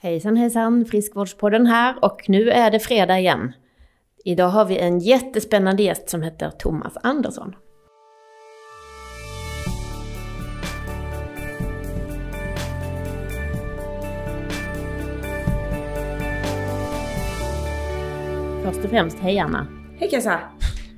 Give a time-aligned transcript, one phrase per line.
[0.00, 3.52] Hejsan hejsan, Friskvårdspodden här och nu är det fredag igen.
[4.24, 7.54] Idag har vi en jättespännande gäst som heter Thomas Andersson.
[18.64, 19.66] Först och främst, hej Anna.
[19.98, 20.40] Hej Kajsa!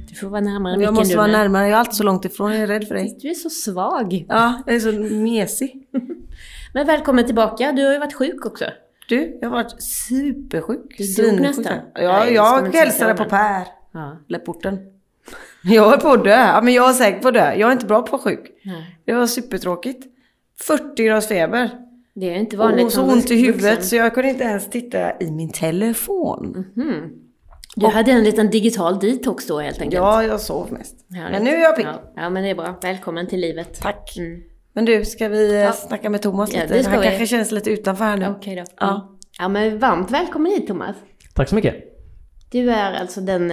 [0.09, 2.63] Du får vara närmare Jag måste vara närmare, jag är alltid så långt ifrån, jag
[2.63, 3.17] är rädd för dig.
[3.21, 4.27] Du är så svag.
[4.29, 5.89] Ja, jag är så mesig.
[6.75, 8.65] Men välkommen tillbaka, du har ju varit sjuk också.
[9.11, 10.99] Du, jag har varit supersjuk.
[10.99, 11.79] Du dog nästan.
[11.95, 13.67] Ja, Nej, jag hälsade på Per.
[13.93, 14.39] Ja.
[14.47, 14.79] Porten.
[15.65, 16.31] Jag är på att dö.
[16.31, 17.55] Ja, men jag är säker på att dö.
[17.55, 18.41] Jag är inte bra på sjuk.
[18.65, 19.01] Nej.
[19.05, 20.07] Det var supertråkigt.
[20.61, 21.71] 40 graders feber.
[22.15, 25.21] Det är inte vanligt Och så ont i huvudet så jag kunde inte ens titta
[25.21, 26.67] i min telefon.
[27.77, 29.95] Du hade en liten digital detox då helt enkelt.
[29.95, 30.97] Ja, jag sov mest.
[31.11, 31.33] Härligt.
[31.33, 31.87] Men nu är jag pigg.
[31.87, 32.79] Ja, ja, men det är bra.
[32.83, 33.81] Välkommen till livet.
[33.81, 34.17] Tack.
[34.19, 34.43] Mm.
[34.73, 35.73] Men du, ska vi eh, Ja.
[35.73, 36.75] snacka med Thomas Ja, lite?
[36.75, 37.07] det ska Han vi.
[37.07, 38.27] kanske känns lite utanför här nu.
[38.39, 38.63] Okej då.
[38.81, 38.91] Ja.
[38.91, 39.01] Mm.
[39.39, 40.97] Ja, men varmt välkommen hit Thomas.
[41.35, 41.75] Tack så mycket.
[42.51, 43.53] Du är alltså den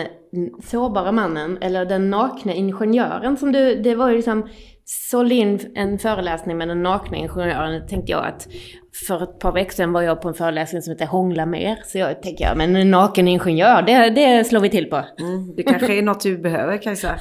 [0.64, 4.50] sårbara mannen, eller den nakna ingenjören som du, det var ju liksom,
[4.86, 8.48] sålde in en föreläsning med den nakna ingenjören, tänkte jag att
[9.08, 11.98] för ett par veckor sedan var jag på en föreläsning som heter Hångla mer, så
[11.98, 14.96] jag tänkte, ja men en naken ingenjör, det, det slår vi till på.
[15.20, 17.16] Mm, det kanske är något du behöver Kajsa.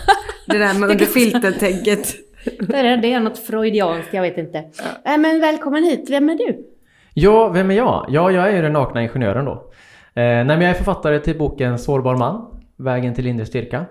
[0.47, 2.14] Det där med under filten-tänket.
[2.61, 4.64] Det är, det är något freudianskt, jag vet inte.
[5.05, 6.66] Nej men välkommen hit, vem är du?
[7.14, 8.06] Ja, vem är jag?
[8.08, 9.53] Ja, jag är ju den nakna ingenjören då.
[9.53, 13.84] Eh, nej, jag är författare till boken Sårbar man, Vägen till inre styrka.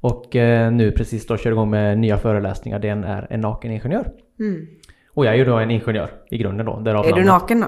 [0.00, 2.78] Och eh, nu precis då kör igång med nya föreläsningar.
[2.78, 4.12] Den är en naken ingenjör.
[4.40, 4.66] Mm.
[5.14, 6.80] Och jag är ju då en ingenjör i grunden då.
[6.80, 7.26] Därav Är du namnet.
[7.26, 7.66] naken då?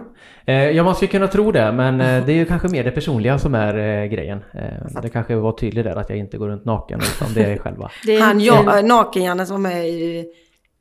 [0.52, 2.90] Eh, ja, man skulle kunna tro det, men eh, det är ju kanske mer det
[2.90, 4.44] personliga som är eh, grejen.
[4.54, 7.58] Eh, det kanske var tydligt där att jag inte går runt naken, utan det är
[7.58, 7.90] själva.
[8.06, 10.26] Det är Han ja, äh, naken-Janne som var med i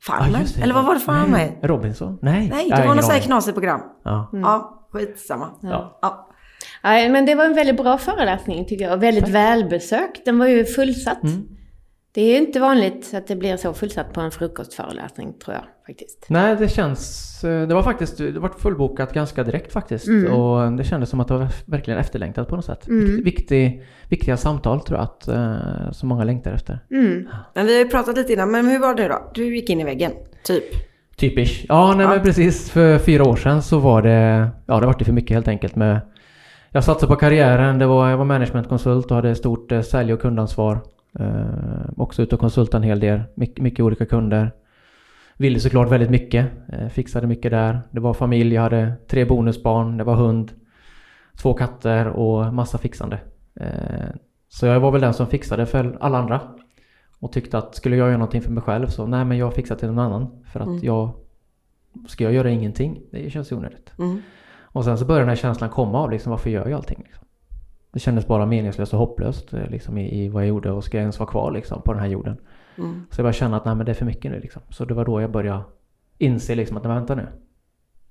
[0.06, 0.44] Farmen?
[0.56, 0.62] Det.
[0.62, 1.52] Eller vad var det för han var med?
[1.62, 2.18] Robinson?
[2.22, 2.50] Nej.
[2.52, 3.80] Nej, det var något sånt här knasigt program.
[4.04, 4.30] Ja.
[4.32, 5.50] Ja, skitsamma.
[5.60, 5.98] Ja.
[6.02, 6.28] Ja.
[6.82, 8.96] Nej, men det var en väldigt bra föreläsning tycker jag.
[8.96, 10.24] Väldigt välbesökt.
[10.24, 11.22] Den var ju fullsatt.
[11.22, 11.42] Mm.
[12.14, 15.64] Det är ju inte vanligt att det blir så fullsatt på en frukostföreläsning, tror jag
[15.86, 16.26] faktiskt.
[16.28, 17.44] Nej, det känns...
[17.44, 18.18] eh, Det var faktiskt...
[18.18, 20.06] Det var fullbokat ganska direkt faktiskt.
[20.08, 20.32] Mm.
[20.32, 22.86] Och det kändes som att det var verkligen efterlängtat på något sätt.
[22.88, 26.78] Vikt- Viktig, viktiga samtal tror jag att eh, så många längtar efter.
[26.90, 27.28] Mm.
[27.54, 29.30] Men vi har ju pratat lite innan, men hur var det då?
[29.34, 30.12] Du gick in i väggen,
[30.44, 30.64] typ.
[31.16, 31.64] Typisch.
[31.68, 32.10] Ja, nej Ja.
[32.10, 32.70] men precis.
[32.70, 34.48] För fyra år sedan så var det...
[34.66, 36.00] Ja, det var det för mycket helt enkelt med...
[36.70, 37.78] Jag satsade på karriären.
[37.78, 40.78] Det var, jag var managementkonsult och hade stort eh, sälj och kundansvar.
[41.20, 43.22] Eh, också ute och konsultade en hel del.
[43.34, 44.52] Mycket, mycket olika kunder.
[45.36, 46.46] Ville såklart väldigt mycket.
[46.68, 47.80] Eh, fixade mycket där.
[47.90, 50.52] Det var familj, jag hade tre bonusbarn, det var hund,
[51.36, 53.18] två katter och massa fixande.
[53.60, 54.08] Eh,
[54.48, 56.40] så jag var väl den som fixade för alla andra.
[57.18, 59.76] Och tyckte att skulle jag göra någonting för mig själv så nej men jag fixar
[59.76, 60.44] till någon annan.
[60.52, 61.10] För att jag...
[62.08, 63.02] Ska jag göra ingenting?
[63.10, 63.92] Det känns ju onödigt.
[63.98, 64.22] Mm.
[64.62, 67.02] Och sen så började den här känslan komma av liksom varför gör jag allting?
[67.04, 67.23] Liksom.
[67.94, 70.96] Det kändes bara meningslöst och hopplöst eh, liksom, i, i vad jag gjorde och ska
[70.96, 72.36] jag ens vara kvar liksom, på den här jorden?
[72.78, 73.06] Mm.
[73.10, 74.62] Så jag började känna att nej men det är för mycket nu liksom.
[74.70, 75.62] Så det var då jag började
[76.18, 77.26] inse liksom att nej, vänta nu.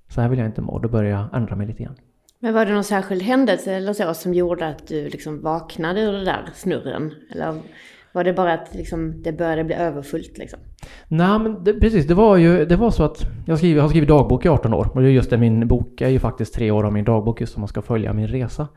[0.08, 0.78] Så här vill jag inte må.
[0.78, 1.96] Då började jag ändra mig lite grann.
[2.38, 6.12] Men var det någon särskild händelse eller så som gjorde att du liksom vaknade ur
[6.12, 7.14] det där snurren?
[7.30, 7.54] Eller
[8.12, 10.58] var det bara att liksom det började bli överfullt liksom?
[11.08, 13.88] Nej men det, precis, det var ju det var så att jag, skriver, jag har
[13.88, 16.54] skrivit dagbok i 18 år och det är just det min bok är ju faktiskt
[16.54, 18.68] tre år av min dagbok just som man ska följa min resa.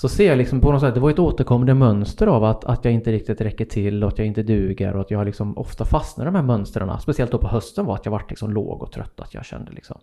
[0.00, 2.84] Så ser jag liksom på något sätt, det var ett återkommande mönster av att, att
[2.84, 5.84] jag inte riktigt räcker till och att jag inte duger och att jag liksom ofta
[5.84, 7.00] fastnar i de här mönstren.
[7.00, 9.72] Speciellt då på hösten var att jag vart liksom låg och trött, att jag kände
[9.72, 10.00] liksom,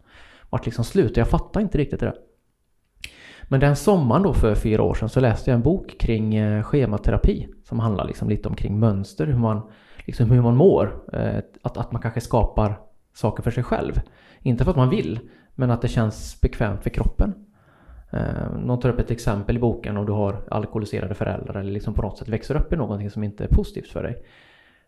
[0.49, 2.15] vart liksom slut och jag fattade inte riktigt det där.
[3.43, 6.63] Men den sommaren då för fyra år sedan så läste jag en bok kring eh,
[6.63, 9.61] schematerapi som handlar liksom lite om kring mönster, hur man,
[10.05, 11.03] liksom hur man mår.
[11.13, 12.79] Eh, att, att man kanske skapar
[13.13, 14.01] saker för sig själv.
[14.41, 15.19] Inte för att man vill,
[15.55, 17.46] men att det känns bekvämt för kroppen.
[18.11, 21.93] Eh, någon tar upp ett exempel i boken om du har alkoholiserade föräldrar eller liksom
[21.93, 24.23] på något sätt växer upp i någonting som inte är positivt för dig.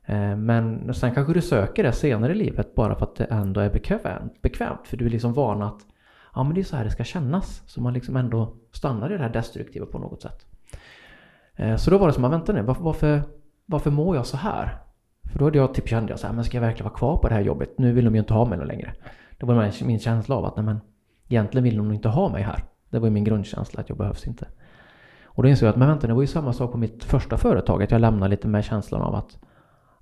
[0.06, 3.62] Eh, men sen kanske du söker det senare i livet bara för att det ändå
[3.62, 5.82] är bekvämt, bekvämt för du är liksom van att
[6.36, 7.64] ja men det är så här det ska kännas.
[7.66, 10.46] Så man liksom ändå stannar i det här destruktiva på något sätt.
[11.56, 13.22] Eh, så då var det som, att vänta nu, varför, varför,
[13.66, 14.78] varför mår jag så här?
[15.32, 17.18] För då hade jag typ kände jag så här, men ska jag verkligen vara kvar
[17.18, 17.78] på det här jobbet?
[17.78, 18.94] Nu vill de ju inte ha mig längre.
[19.38, 20.80] Det var min- känsla av att nej men
[21.28, 22.64] egentligen vill de nog inte ha mig här.
[22.90, 24.48] Det var min grundkänsla att jag behövs inte.
[25.24, 27.38] Och då insåg jag att men vänta, det var ju samma sak på mitt första
[27.38, 27.84] företag.
[27.84, 29.38] Att jag lämnade lite med känslan av att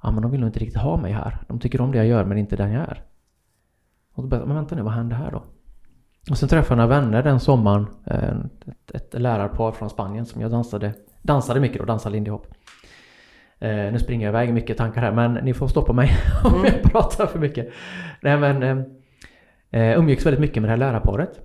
[0.03, 1.37] ja men de vill nog inte riktigt ha mig här.
[1.47, 3.03] De tycker om det jag gör men inte den jag är.
[4.13, 5.43] Och då började jag, men vänta nu, vad händer här då?
[6.29, 7.87] Och sen träffade jag några vänner den sommaren.
[8.05, 8.35] eh,
[8.67, 12.47] Ett, ett lärarpar från Spanien som jag dansade, dansade mycket då, dansade lindy hop.
[13.59, 16.11] Eh, nu springer jag iväg mycket tankar här men ni får stoppa mig
[16.43, 17.69] om jag pratar för mycket.
[18.21, 21.39] Nej men eh, eh, umgicks väldigt mycket med det här lärarparet.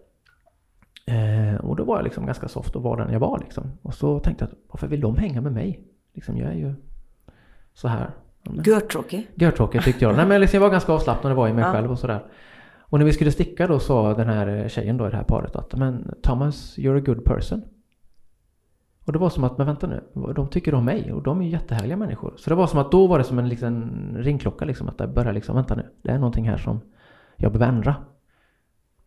[1.06, 3.64] Eh, och då var jag liksom ganska soft och var den jag var liksom.
[3.82, 5.81] Och så tänkte jag, att, varför vill de hänga med mig?
[6.14, 6.75] Liksom, jag är ju
[7.75, 8.10] så här.
[8.64, 9.31] Görtråkig.
[9.34, 10.16] Görtråkigt tyckte jag.
[10.16, 11.72] Nej men liksom, jag var ganska avslappnad och var i mig Ja.
[11.72, 12.25] själv och sådär.
[12.78, 15.56] Och när vi skulle sticka då sa den här tjejen då i det här paret
[15.56, 17.62] att men Thomas, you're a good person.
[19.04, 20.02] Och det var som att, men vänta nu,
[20.34, 22.34] de tycker om mig och de är ju jättehärliga människor.
[22.37, 25.06] Så det var som att då var det som en liten ringklocka liksom, att det
[25.06, 26.81] började liksom, vänta nu, det är någonting här som
[27.37, 27.94] jag behöver ändra.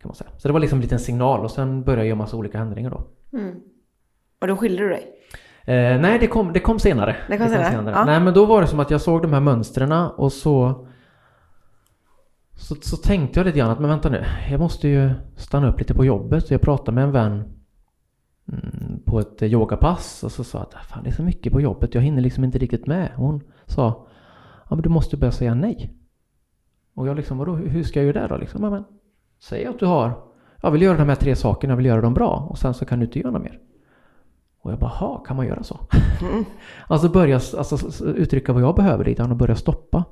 [0.06, 0.30] Kan man säga.
[0.38, 2.90] Så det var liksom en liten signal och sen började jag göra massa olika ändringar
[2.90, 3.06] då.
[3.38, 3.60] Mm.
[4.40, 5.12] Och då skilde du dig?
[5.64, 7.16] Eh, nej, det kom, det kom senare.
[7.28, 8.04] Det kom senare, ja.
[8.04, 10.86] Nej, men då var det som att jag såg de här mönstren och så,
[12.54, 15.78] så så tänkte jag lite grann att men vänta nu, jag måste ju stanna upp
[15.78, 16.46] lite på jobbet.
[16.46, 17.44] Så jag pratade med en vän
[18.52, 21.52] mm, på ett eh, yogapass och så sa jag att fan, det är så mycket
[21.52, 23.10] på jobbet, jag hinner liksom inte riktigt med.
[23.16, 24.06] Och hon sa,
[24.70, 25.92] ja men du måste börja säga nej.
[26.94, 28.36] Och jag liksom, vadå, hur ska jag göra det då?
[28.36, 28.84] Liksom, men,
[29.38, 30.12] säg att du har,
[30.62, 32.84] jag vill göra de här tre sakerna, jag vill göra dem bra och sen så
[32.84, 33.60] kan du inte göra något mer.
[34.60, 35.80] Och jag bara, ha, kan man göra så?
[36.86, 40.04] alltså börja alltså, uttrycka vad jag behöver grann och börja stoppa.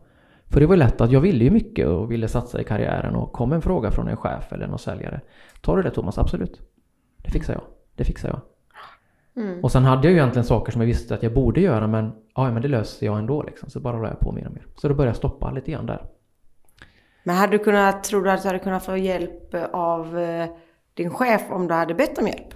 [0.47, 3.33] För det var lätt att jag ville ju mycket och ville satsa i karriären och
[3.33, 5.21] kom en fråga från en chef eller någon säljare.
[5.61, 6.19] Tar du det Thomas?
[6.19, 6.61] Absolut.
[7.17, 7.63] Det fixar jag.
[7.95, 8.41] Det fixar jag.
[9.45, 9.65] Mm.
[9.65, 12.13] Och sen hade jag ju egentligen saker som jag visste att jag borde göra men,
[12.35, 13.71] ja, men det löser jag ändå liksom.
[13.71, 14.67] Så bara la jag på mer och mer.
[14.77, 16.07] Så då började jag stoppa lite grann där.
[17.25, 20.47] Men hade du kunnat, tror du att du hade kunnat få hjälp eh, av eh,
[20.95, 22.55] din chef om du hade bett om hjälp?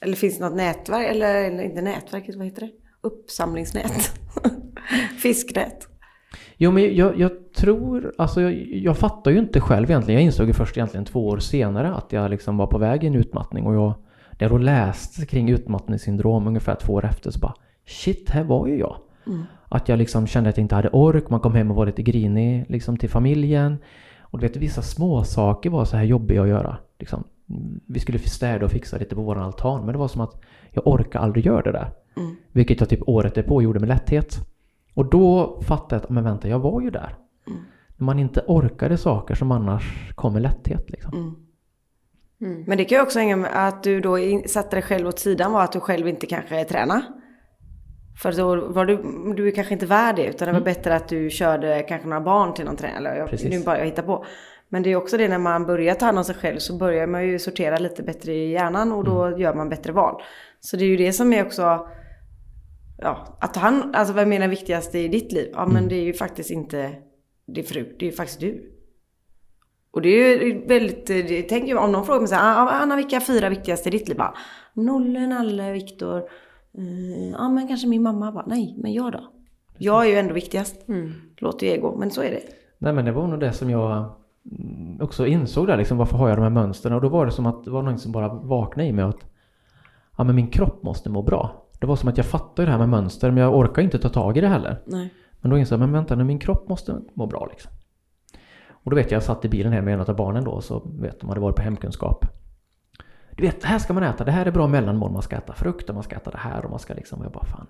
[0.00, 2.70] Eller finns det något nätverk, eller, eller inte nätverket, vad heter det?
[3.00, 4.12] Uppsamlingsnät?
[5.22, 5.88] Fisknät?
[6.56, 10.20] Jo men jag, jag tror, alltså jag, jag fattar ju inte själv egentligen.
[10.20, 13.06] Jag insåg ju först egentligen två år senare att jag liksom var på väg i
[13.06, 13.94] en utmattning och jag,
[14.30, 17.54] när jag då läste kring utmattningssyndrom ungefär två år efter så bara
[17.86, 18.96] shit, här var ju jag.
[19.68, 22.02] Att jag liksom kände att jag inte hade ork, man kom hem och var lite
[22.02, 23.78] grinig liksom till familjen.
[24.20, 26.76] Och du vet vissa små saker var så här jobbiga att göra.
[26.98, 30.20] Liksom, mm, vi skulle städa och fixa lite på våran altan men det var som
[30.20, 31.90] att jag orkar aldrig göra det där.
[32.52, 34.36] Vilket jag typ året därpå gjorde med lätthet.
[34.94, 37.16] Och då fattade jag att, men vänta, jag var ju där.
[37.96, 41.46] När man inte orkade saker som annars kom med lätthet liksom.
[42.66, 45.52] Men det kan ju också hänga med att du då satte dig själv åt sidan
[45.52, 47.02] var att du själv inte kanske tränar.
[48.22, 48.96] För då var du,
[49.36, 52.20] du är kanske inte värd det utan det var bättre att du körde kanske några
[52.20, 52.96] barn till någon träning.
[52.96, 53.50] Eller jag, Precis.
[53.50, 54.24] nu bara jag hittar på.
[54.68, 57.06] Men det är också det när man börjar ta hand om sig själv så börjar
[57.06, 60.22] man ju sortera lite bättre i hjärnan och då gör man bättre val.
[60.60, 61.88] Så det är ju det som är också,
[62.98, 65.50] ja, att ta hand, alltså vad menar viktigast i ditt liv?
[65.52, 66.92] Ja men det är ju faktiskt inte
[67.46, 68.72] din fru, det är ju faktiskt du.
[69.90, 72.96] Och det är ju väldigt, det jag om någon frågar mig så här, "Ah, Anna
[72.96, 74.16] vilka fyra viktigaste i ditt liv?
[74.16, 74.34] Bara,
[74.74, 76.22] Nolle, Nalle, Viktor,
[76.76, 78.32] eh, ja men kanske min mamma.
[78.32, 79.20] Bara, Nej, men jag då?
[79.78, 80.76] Jag är ju ändå viktigast.
[81.36, 82.40] Låter ju ego, men så är det.
[82.78, 84.14] Nej men det var nog det som jag
[84.50, 86.94] mm, också insåg där liksom, varför har jag de här mönstren?
[86.94, 89.26] Och då var det som att det var någon som bara vaknade i mig att
[90.16, 91.66] ja men min kropp måste må bra.
[91.80, 94.08] Det var som att jag fattade det här med mönster men jag orkar inte ta
[94.08, 94.82] tag i det heller.
[94.86, 95.14] Nej.
[95.40, 97.72] Men då insåg jag, men vänta nu, min kropp måste må bra liksom.
[98.70, 100.82] Och då vet jag, jag satt i bilen här med en av barnen då, så
[101.00, 102.26] vet de hade varit på hemkunskap.
[103.36, 105.52] Du vet, det här ska man äta, det här är bra mellanmål, man ska äta
[105.52, 107.66] frukt och man ska äta det här och man ska liksom, jag bara fan.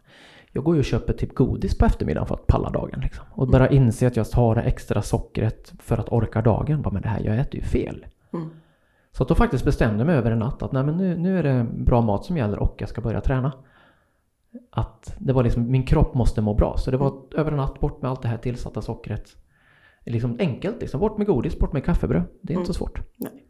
[0.53, 3.25] Jag går ju och köper typ godis på eftermiddagen för att palla dagen liksom.
[3.31, 6.83] Och bara inse att jag tar det extra sockret för att orka dagen.
[6.83, 8.07] Bara, men det här, jag äter ju fel.
[8.33, 8.51] Mm.
[9.13, 11.39] Så att då faktiskt bestämde jag mig över en natt att nej men nu, nu
[11.39, 13.53] är det bra mat som gäller och jag ska börja träna.
[14.71, 16.77] Att det var liksom, min kropp måste må bra.
[16.77, 19.37] Så det var över en natt, bort med allt det här tillsatta sockret.
[20.05, 22.25] Liksom enkelt liksom, bort med godis, bort med kaffebröd.
[22.41, 23.01] Det är inte så svårt.
[23.17, 23.46] Nej.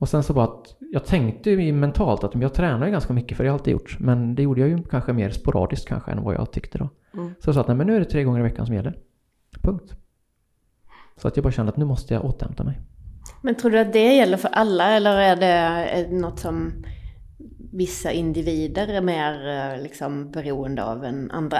[0.00, 3.36] Och sen så bara att jag tänkte ju mentalt att jag tränar ju ganska mycket
[3.36, 3.96] för det har jag alltid gjort.
[4.00, 6.88] Men det gjorde jag ju kanske mer sporadiskt kanske än vad jag tyckte då.
[7.14, 7.34] Mm.
[7.40, 8.98] Så jag sa att nej men nu är det tre gånger i veckan som gäller.
[9.62, 9.94] Punkt.
[11.16, 12.80] Så att jag bara kände att nu måste jag återhämta mig.
[13.42, 16.72] Men tror du att det gäller för alla eller är det något som
[17.72, 21.58] vissa individer är mer eh, liksom, beroende av än andra?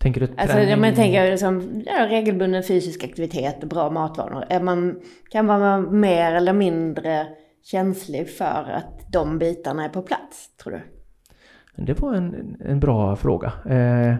[0.00, 0.70] Tänker du Alltså, träning?
[0.70, 4.44] jag men, tänker liksom, ja, regelbunden fysisk aktivitet och bra matvanor.
[4.48, 5.00] Är man,
[5.30, 7.26] kan man vara mer eller mindre
[7.64, 10.80] känslig för att de bitarna är på plats, tror du?
[11.84, 13.52] Det var en, en bra fråga.
[13.70, 14.14] Eh,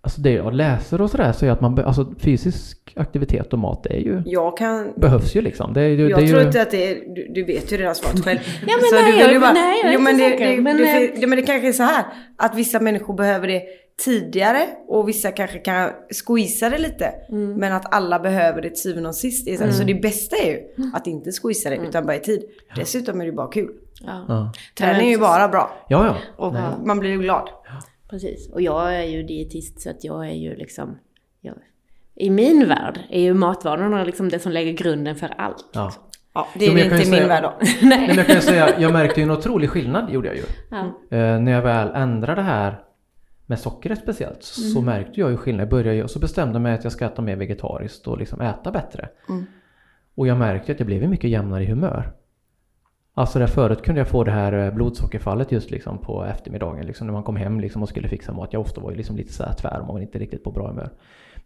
[0.00, 3.82] alltså det jag läser och sådär så är att man, alltså fysisk aktivitet och mat
[3.82, 4.92] det är ju, Jag kan...
[4.96, 5.72] behövs ju liksom.
[5.74, 7.14] Det är, ju- Jag det är tror ju, inte att det är...
[7.14, 8.38] Du, du vet ju redan svaret själv.
[8.66, 10.18] Ja, men Så nej, du vill jag- ju bara, nej, jag är jo, inte men
[10.18, 12.04] det, säker, det, men, det, eh, det, men det kanske är så här.
[12.38, 13.62] Att vissa människor behöver det
[13.96, 15.90] tidigare och vissa kanske kan
[16.26, 17.14] squeeza det lite.
[17.28, 17.54] Mm.
[17.54, 19.44] Men att alla behöver det till syvende och sist.
[19.44, 20.60] Det är så det bästa är ju
[20.94, 22.42] att inte squeeza det utan bara i tid.
[22.76, 23.70] Dessutom är det bara kul.
[24.06, 24.52] Ja, ja.
[24.78, 25.84] Träning är ju bara bra.
[25.88, 26.16] ja, ja.
[26.46, 26.62] Och Nej.
[26.84, 27.48] man blir ju glad.
[28.10, 28.50] precis.
[28.52, 30.98] Och jag är ju dietist så att jag är ju liksom...
[31.40, 31.54] Jag,
[32.14, 35.64] I min värld är ju matvanorna liksom det som lägger grunden för allt.
[35.72, 35.92] Ja.
[36.34, 37.52] Ja, det Jo, är jag kan inte ju i min värld då.
[37.82, 40.42] Nej, men jag kan ju säga, jag märkte ju en otrolig skillnad gjorde jag ju.
[40.70, 40.78] Ja.
[41.16, 42.80] Eh, när jag väl ändrade det här
[43.46, 44.84] med sockret speciellt så Mm.
[44.84, 45.62] märkte jag ju skillnad.
[45.62, 48.40] Jag började och så bestämde jag mig att jag ska äta mer vegetariskt och liksom
[48.40, 49.08] äta bättre.
[49.28, 49.44] Mm.
[50.14, 52.12] Och jag märkte att jag blev mycket jämnare i humör.
[53.14, 57.06] Alltså där förut kunde jag få det här eh, blodsockerfallet just liksom på eftermiddagen liksom
[57.06, 58.52] när man kom hem liksom och skulle fixa mat.
[58.52, 60.68] Jag ofta var ju liksom lite så här tvär och var inte riktigt på bra
[60.68, 60.90] humör.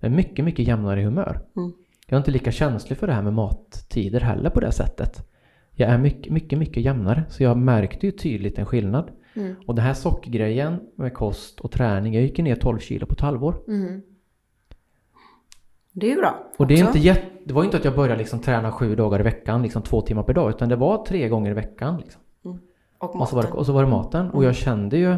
[0.00, 1.40] Men mycket, mycket jämnare i humör.
[1.56, 1.72] Mm.
[2.06, 5.28] Jag är inte lika känslig för det här med mattider heller på det sättet.
[5.72, 7.24] Jag är mycket, mycket, mycket jämnare.
[7.28, 9.10] Så jag märkte ju tydligt en skillnad.
[9.36, 9.54] Mm.
[9.66, 13.20] Och den här sockergrejen med kost och träning, jag gick ner 12 kilo på ett
[13.20, 13.54] halvår.
[13.68, 14.02] Mm.
[15.92, 16.52] Det är ju bra.
[16.56, 19.20] Och det, är inte jätte, det var inte att jag började liksom träna sju dagar
[19.20, 22.00] i veckan, liksom två timmar per dag, utan det var tre gånger i veckan.
[22.00, 22.20] Liksom.
[22.98, 23.58] Och Och, så var det, maten.
[23.58, 24.30] och så var det maten.
[24.30, 25.16] Och jag kände ju...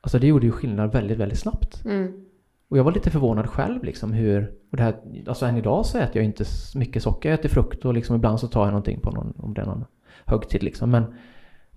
[0.00, 1.84] Alltså det gjorde ju skillnad väldigt, väldigt snabbt.
[1.84, 2.24] Mm.
[2.68, 4.52] Och jag var lite förvånad själv liksom hur...
[4.70, 4.96] Och det här,
[5.26, 7.30] alltså än idag så äter jag inte mycket socker.
[7.30, 9.66] Jag äter frukt och liksom ibland så tar jag någonting på någon, om det är
[9.66, 9.84] någon
[10.24, 10.90] högtid liksom.
[10.90, 11.04] Men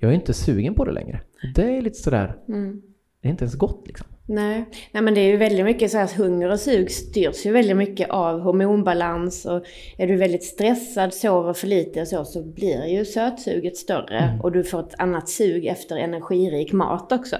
[0.03, 1.21] jag är inte sugen på det längre.
[1.55, 2.35] Det är lite sådär...
[2.47, 2.81] Mm.
[3.21, 4.07] Det är inte ens gott liksom.
[4.25, 4.65] Nej.
[4.91, 7.77] Nej, men det är ju väldigt mycket så att hunger och sug styrs ju väldigt
[7.77, 9.65] mycket av hormonbalans och
[9.97, 14.51] är du väldigt stressad, sover för lite och så, så blir ju sötsuget större och
[14.51, 17.35] du får ett annat sug efter energirik mat också.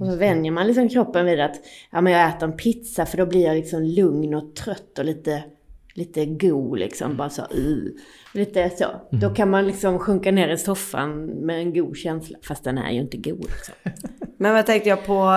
[0.00, 1.56] Och så vänjer man liksom kroppen vid att
[1.90, 5.04] ja, men jag äter en pizza för då blir jag liksom lugn och trött och
[5.04, 5.42] lite,
[5.96, 7.16] lite god liksom.
[7.16, 7.90] Bara så, uh.
[8.32, 8.86] Lite så.
[9.10, 12.38] Då kan man liksom sjunka ner i soffan med en god känsla.
[12.42, 13.74] Fast den är ju inte god liksom.
[14.36, 15.32] Men vad tänkte jag på...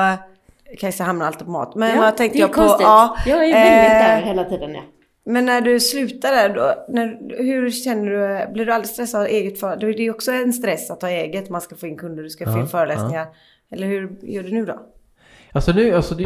[0.80, 1.76] Kajsa hamnar alltid på mat.
[1.76, 2.56] Men Ja, vad tänkte jag på...
[2.56, 2.82] konstigt.
[2.82, 4.82] Ja, jag är väldigt eh, där hela tiden ja.
[5.26, 8.54] Men när du slutar där då, när, hur känner du?
[8.54, 9.78] Blir du aldrig stressad av eget för?
[9.78, 11.50] Det är ju också en stress att ha eget.
[11.50, 13.28] Man ska få in kunder, du ska få Ja, in föreläsningar.
[13.72, 14.80] Eller hur gör du nu då?
[15.52, 16.26] Alltså nu, alltså det,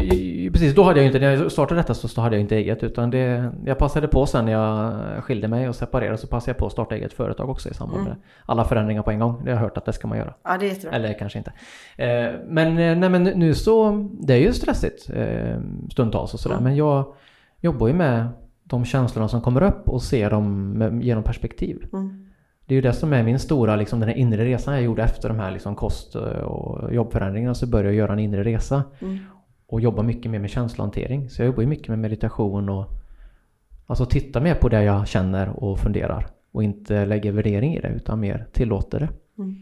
[0.52, 3.10] precis då hade jag inte, när jag startade detta så hade jag inte eget utan
[3.10, 6.66] det, jag passade på sen när jag skilde mig och separerade så passade jag på
[6.66, 8.16] att starta eget företag också i samband med
[8.46, 9.44] alla förändringar på en gång.
[9.44, 10.34] Det har jag hört att det ska man göra.
[10.42, 10.96] Ja, det är jättebra.
[10.96, 11.52] Eller kanske inte.
[11.96, 16.60] Eh, men, eh, nej, men nu så, det är ju stressigt eh, stundtals och sådär.
[16.60, 17.14] Men jag
[17.60, 18.28] jobbar ju med
[18.64, 21.86] de känslorna som kommer upp och ser dem genom perspektiv.
[21.92, 22.23] Mm.
[22.66, 25.02] Det är ju det som är min stora, liksom den här inre resan jag gjorde
[25.02, 27.54] efter de här liksom kost och jobbförändringarna.
[27.54, 28.82] Så började jag göra en inre resa.
[29.00, 29.18] Mm.
[29.66, 31.30] Och jobba mycket mer med känslohantering.
[31.30, 32.86] Så jag jobbar ju mycket med meditation och
[33.86, 36.26] alltså titta mer på det jag känner och funderar.
[36.52, 39.08] Och inte lägga värdering i det utan mer tillåter det.
[39.38, 39.56] Mm.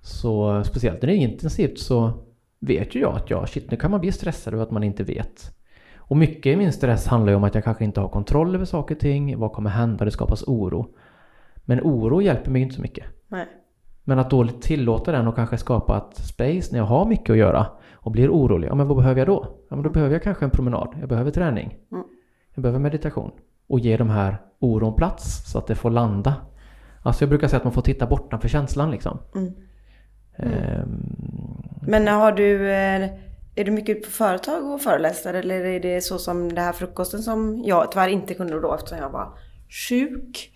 [0.00, 2.12] Så speciellt när det är intensivt så
[2.60, 5.04] vet ju jag att jag, shit nu kan man bli stressad över att man inte
[5.04, 5.54] vet.
[5.96, 8.64] Och mycket i min stress handlar ju om att jag kanske inte har kontroll över
[8.64, 9.38] saker och ting.
[9.38, 10.04] Vad kommer hända?
[10.04, 10.86] Det skapas oro.
[11.68, 13.04] Men oro hjälper mig inte så mycket.
[13.28, 13.46] Nej.
[14.04, 17.36] Men att då tillåta den och kanske skapa ett space när jag har mycket att
[17.36, 18.68] göra och blir orolig.
[18.68, 19.46] Ja men vad behöver jag då?
[19.70, 20.96] Ja men då behöver jag kanske en promenad.
[21.00, 21.76] Jag behöver träning.
[21.92, 22.04] Mm.
[22.54, 23.30] Jag behöver meditation.
[23.68, 26.34] Och ge de här oron plats så att det får landa.
[27.02, 29.18] Alltså jag brukar säga att man får titta bortanför känslan liksom.
[29.34, 29.52] Mm.
[30.36, 31.02] Ehm,
[31.82, 32.70] Men har du...
[32.70, 33.10] eh,
[33.54, 36.72] Är du mycket ute på företag och föreläser eller är det så som det här
[36.72, 39.28] frukosten som jag tyvärr inte kunde då eftersom jag var
[39.88, 40.52] sjuk?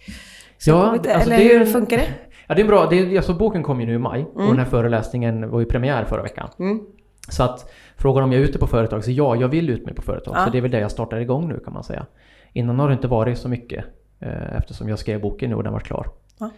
[0.66, 2.09] Ja, kom inte- alltså eller det är- hur funkar det?
[2.47, 2.87] Ja det är bra.
[2.90, 5.66] Det är, alltså boken kom ju nu i maj och den här föreläsningen var ju
[5.66, 6.49] premiär förra veckan.
[6.59, 6.81] Mm.
[7.28, 9.95] Så att frågan om jag är ute på företag, så ja, jag vill ut mig
[9.95, 10.35] på företag.
[10.37, 10.45] Ja.
[10.45, 12.07] Så det är väl det jag startar igång nu kan man säga.
[12.52, 13.85] Innan har det inte varit så mycket
[14.21, 16.07] eh, eftersom jag skrev boken nu och den var klar.
[16.38, 16.50] Ja.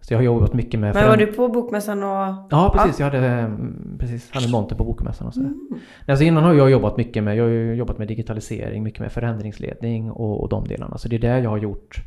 [0.00, 0.94] Så jag har jobbat mycket med...
[0.94, 2.48] Men var du på bokmässan och...
[2.50, 5.46] Ja precis, jag hade mm, precis, hade monter på bokmässan och sådär.
[5.48, 5.80] Mm.
[6.08, 10.10] Alltså innan har jag jobbat mycket med, jag har jobbat med digitalisering, mycket med förändringsledning
[10.10, 10.98] och, och de delarna.
[10.98, 12.02] Så det är det jag har gjort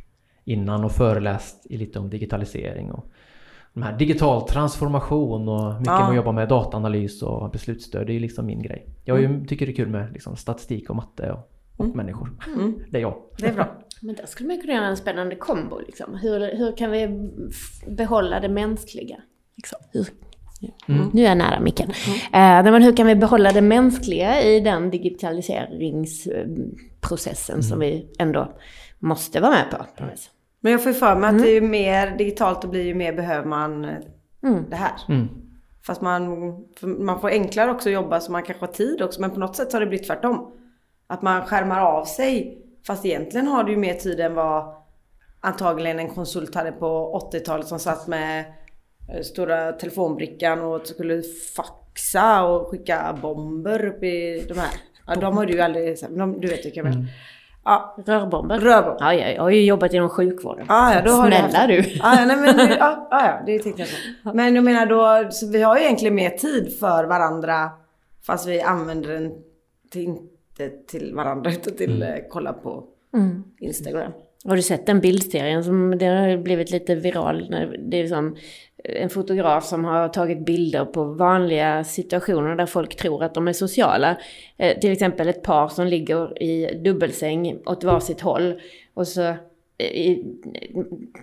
[0.45, 3.05] innan och föreläst i lite om digitalisering och
[3.73, 5.99] de här digital transformation och mycket Ja.
[5.99, 8.07] med att jobba med dataanalys och beslutsstöd.
[8.07, 8.85] Det är liksom min grej.
[9.03, 9.39] Jag Mm.
[9.39, 12.29] ju, tycker det är kul med liksom statistik och matte och, och människor.
[12.55, 12.79] Mm.
[12.89, 13.15] Det är jag.
[13.37, 13.67] Det är bra.
[14.01, 15.79] Men där skulle man kunna göra en spännande kombo.
[15.79, 16.15] Liksom.
[16.15, 17.29] Hur, hur kan vi
[17.87, 19.17] behålla det mänskliga?
[19.55, 19.79] Liksom.
[19.91, 20.07] Hur,
[20.87, 21.09] Mm.
[21.13, 21.89] Nu är jag nära micken.
[21.89, 21.95] Eh,
[22.31, 28.51] nej, men hur kan vi behålla det mänskliga i den digitaliseringsprocessen som vi ändå
[28.99, 29.77] måste vara med på?
[29.77, 29.83] på?
[30.65, 33.47] Men jag får ju för mig att ju mer digitalt det blir ju mer behöver
[33.47, 33.95] man eh,
[34.43, 34.65] Mm.
[34.69, 34.91] det här.
[35.09, 35.27] Mm.
[35.85, 39.21] Fast man, man får enklare också att jobba så man kanske har tid också.
[39.21, 40.51] Men på något sätt så har det blivit tvärtom.
[41.07, 42.57] Att man skärmar av sig.
[42.87, 44.75] Fast egentligen har du ju mer tid än vad
[45.41, 48.45] antagligen en konsult hade på 80-talet som satt med
[49.13, 51.21] eh, stora telefonbrickan och skulle
[51.55, 54.71] faxa och skicka bomber upp i de här.
[55.07, 55.97] Ja, de har du ju aldrig.
[56.09, 57.05] De, du vet vilka jag menar.
[57.65, 58.59] Ja, Rörbomber?
[58.59, 58.97] rörbomber.
[58.99, 60.65] Ja, jag, jag har ju jobbat inom sjukvården.
[60.69, 61.79] Ah, ja, då har Snälla haft- du.
[62.03, 63.95] Ah, ja, nej, men, ja, ah, ja, det tänkte jag så.
[64.33, 67.69] Men jag menar då, så vi har ju egentligen mer tid för varandra
[68.25, 69.31] fast vi använder den
[69.91, 73.43] till, inte till varandra utan till eh, kolla på Mm.
[73.59, 74.11] Instagram.
[74.45, 77.55] Har du sett den bildserien som det har blivit lite viral?
[77.79, 78.35] Det är som
[78.83, 83.53] en fotograf som har tagit bilder på vanliga situationer där folk tror att de är
[83.53, 84.17] sociala.
[84.57, 88.61] Eh, till exempel ett par som ligger i dubbelsäng åt varsitt håll.
[88.93, 89.21] Och så
[89.77, 90.17] eh,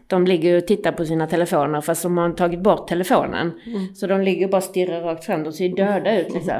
[0.07, 3.53] de ligger och tittar på sina telefoner fast de har tagit bort telefonen.
[3.67, 3.95] Mm.
[3.95, 5.43] Så de ligger och bara stirrar rakt fram.
[5.43, 6.59] De ser döda ut liksom.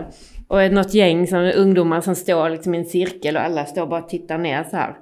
[0.49, 4.03] Och något gäng som ungdomar som står liksom i en cirkel och alla står bara
[4.03, 4.97] och tittar ner så här.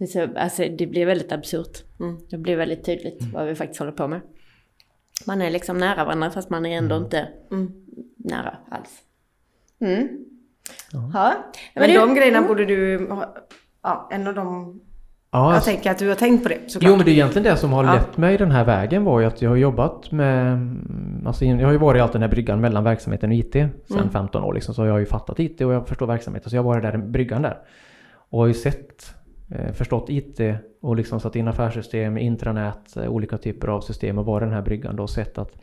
[0.00, 1.84] Det, så, alltså, det blir väldigt absurt.
[2.00, 2.18] Mm.
[2.30, 4.20] Det blir väldigt tydligt vad vi faktiskt håller på med.
[5.26, 7.04] Man är liksom nära varandra fast man är ändå mm.
[7.04, 7.72] inte mm,
[8.16, 9.02] nära alls.
[9.80, 10.08] Mm.
[10.92, 11.10] Ja.
[11.14, 11.34] ja.
[11.74, 13.34] Men, men de grejerna borde du ha,
[13.82, 14.80] ja, en av de
[15.32, 16.90] Ja, jag alltså, tänker att du har tänkt på det såklart.
[16.90, 17.94] Jo men det är egentligen det som har ja.
[17.94, 20.58] lett mig den här vägen var ju att jag har jobbat med
[21.26, 23.72] alltså Jag har ju varit i allt den här bryggan mellan verksamheten och IT sedan
[23.90, 24.10] mm.
[24.10, 26.62] 15 år liksom, så jag har ju fattat IT och jag förstår verksamheten så jag
[26.62, 27.58] har varit där bryggan där.
[28.30, 29.14] Och har ju sett
[29.72, 30.40] förstått IT
[30.80, 34.62] och liksom satt in affärssystem, intranät, eh, olika typer av system och varit den här
[34.62, 35.56] bryggan då och sett att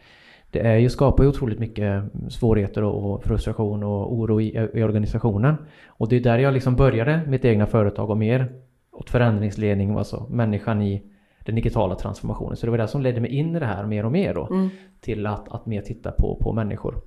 [0.52, 5.56] det är ju, skapar ju otroligt mycket svårigheter och frustration och oro i, i organisationen.
[5.88, 8.52] Och det är där jag liksom började mitt egna företag och mer
[8.92, 11.04] åt förändringsledning, alltså människan i
[11.46, 12.56] den digitala transformationen.
[12.56, 14.48] Så det var det som ledde mig in i det här mer och mer då.
[14.48, 14.70] Mm.
[15.02, 17.02] Till att, att mer titta på, på människor.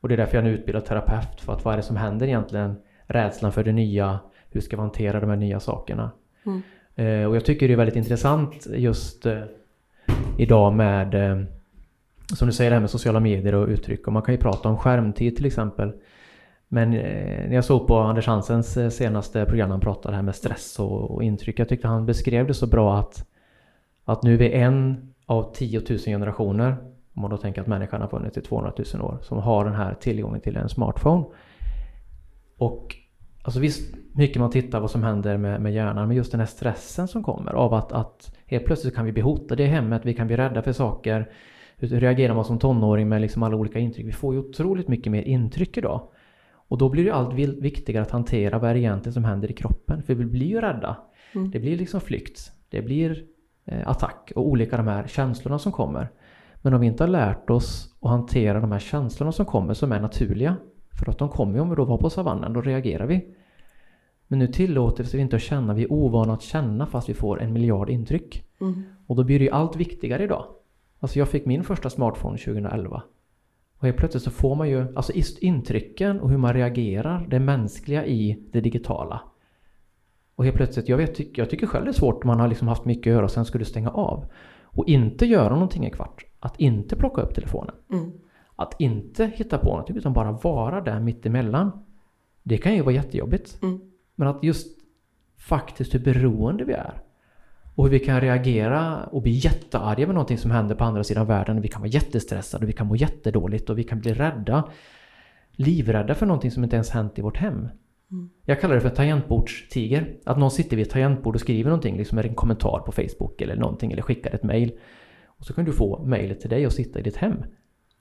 [0.00, 1.40] Och det är därför jag är utbildad terapeut.
[1.40, 2.76] För att vad är det som händer egentligen?
[3.06, 4.18] Rädslan för det nya,
[4.56, 6.10] hur ska vi hantera de här nya sakerna?
[6.46, 6.62] Mm.
[6.96, 9.42] Eh, och jag tycker det är väldigt intressant just eh,
[10.38, 11.42] idag med eh,
[12.34, 14.68] som du säger det här med sociala medier och uttryck och man kan ju prata
[14.68, 15.92] om skärmtid till exempel.
[16.68, 21.10] Men när jag såg på Anders Hansens senaste program han pratade här med stress och,
[21.10, 21.58] och intryck.
[21.58, 23.26] Jag tyckte han beskrev det så bra att,
[24.04, 26.76] att nu är vi en av 10 000 generationer,
[27.14, 29.74] om man då tänker att människan har funnits i 200 000 år, som har den
[29.74, 31.24] här tillgången till en smartphone.
[32.58, 32.96] Och
[33.46, 36.46] Alltså visst, mycket man tittar vad som händer med, med hjärnan, men just den här
[36.46, 40.14] stressen som kommer av att, att helt plötsligt kan vi bli hotade i hemmet, vi
[40.14, 41.30] kan bli rädda för saker.
[41.76, 44.06] Hur reagerar man som tonåring med liksom alla olika intryck?
[44.06, 46.08] Vi får ju otroligt mycket mer intryck idag.
[46.68, 50.02] Och då blir det allt viktigare att hantera vad det egentligen som händer i kroppen.
[50.02, 50.96] För vi blir ju rädda.
[51.34, 51.50] Mm.
[51.50, 52.52] Det blir liksom flykt.
[52.68, 53.24] Det blir
[53.64, 56.08] eh, attack och olika de här känslorna som kommer.
[56.62, 59.92] Men om vi inte har lärt oss att hantera de här känslorna som kommer som
[59.92, 60.56] är naturliga
[60.98, 63.34] för att de kommer ju om vi då var på savannen, då reagerar vi.
[64.26, 67.42] Men nu tillåter vi inte att känna, vi är ovana att känna fast vi får
[67.42, 68.44] en miljard intryck.
[68.60, 68.82] Mm.
[69.06, 70.44] Och då blir det ju allt viktigare idag.
[71.00, 73.02] Alltså jag fick min första smartphone 2011.
[73.78, 78.06] Och helt plötsligt så får man ju, alltså intrycken och hur man reagerar, det mänskliga
[78.06, 79.20] i det digitala.
[80.34, 82.84] Och helt plötsligt, jag, vet, jag tycker själv det är svårt man har liksom haft
[82.84, 84.24] mycket att göra och sen du stänga av.
[84.62, 86.24] Och inte göra någonting en kvart.
[86.40, 87.74] Att inte plocka upp telefonen.
[87.92, 88.12] Mm.
[88.56, 91.84] Att inte hitta på någonting utan bara vara där mittemellan.
[92.42, 93.62] Det kan ju vara jättejobbigt.
[93.62, 93.80] Mm.
[94.14, 94.78] Men att just
[95.38, 97.02] faktiskt hur beroende vi är.
[97.74, 101.26] Och hur vi kan reagera och bli jättearga med någonting som händer på andra sidan
[101.26, 101.60] världen.
[101.60, 104.68] Vi kan vara jättestressade, vi kan må jättedåligt och vi kan bli rädda.
[105.50, 107.68] Livrädda för någonting som inte ens hänt i vårt hem.
[108.10, 108.30] Mm.
[108.44, 110.16] Jag kallar det för tangentbordstiger.
[110.24, 113.56] Att någon sitter vid ett tangentbord och skriver någonting, liksom en kommentar på Facebook eller
[113.56, 114.72] någonting eller skickar ett mail.
[115.26, 117.36] Och så kan du få mejlet till dig och sitta i ditt hem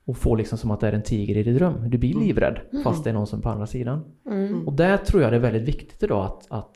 [0.06, 1.90] och få liksom som att det är en tiger i din dröm.
[1.90, 2.28] Du blir mm.
[2.28, 2.84] livrädd mm.
[2.84, 4.16] fast det är någon som är på andra sidan.
[4.26, 4.68] Mm.
[4.68, 6.76] Och där tror jag det är väldigt viktigt idag att, att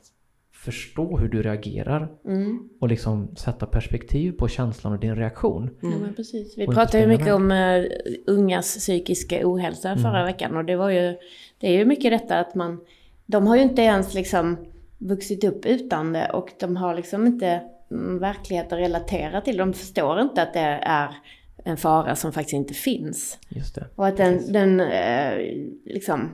[0.52, 2.68] förstå hur du reagerar mm.
[2.80, 5.70] och liksom sätta perspektiv på känslan och din reaktion.
[5.80, 6.58] Ja, men precis.
[6.58, 7.84] Vi pratade ju mycket om uh,
[8.26, 10.26] ungas psykiska ohälsa förra mm.
[10.26, 11.16] veckan och det var ju,
[11.58, 12.80] det är ju mycket detta att man,
[13.26, 14.56] de har ju inte ens liksom
[14.98, 19.56] vuxit upp utan det och de har liksom inte mm, verkligheten relaterat till.
[19.56, 21.16] De förstår inte att det är
[21.64, 23.38] en fara som faktiskt inte finns.
[23.48, 23.86] Just det.
[23.94, 25.38] Och att den, den eh,
[25.84, 26.30] liksom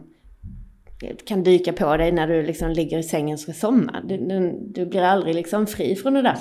[1.26, 4.00] kan dyka på dig när du liksom ligger i sängen och ska somna.
[4.04, 6.36] Du, du, du blir aldrig liksom fri från det där.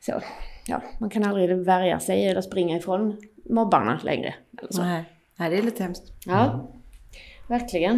[0.00, 0.20] Så,
[0.66, 3.16] ja, man kan aldrig värja sig eller springa ifrån
[3.50, 4.34] mobbarna längre.
[4.58, 4.82] Eller så.
[4.82, 5.04] Nej.
[5.36, 6.12] Nej, det är lite hemskt.
[6.26, 6.70] Ja.
[7.48, 7.60] Mm.
[7.60, 7.94] Verkligen.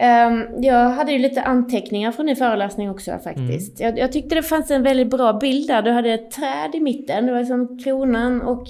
[0.00, 3.80] Um, jag hade ju lite anteckningar från din föreläsning också faktiskt.
[3.80, 3.90] Mm.
[3.90, 5.82] Jag, jag, tyckte det fanns en väldigt bra bild där.
[5.82, 7.26] Du hade ett träd i mitten.
[7.26, 8.66] Det var som kronan och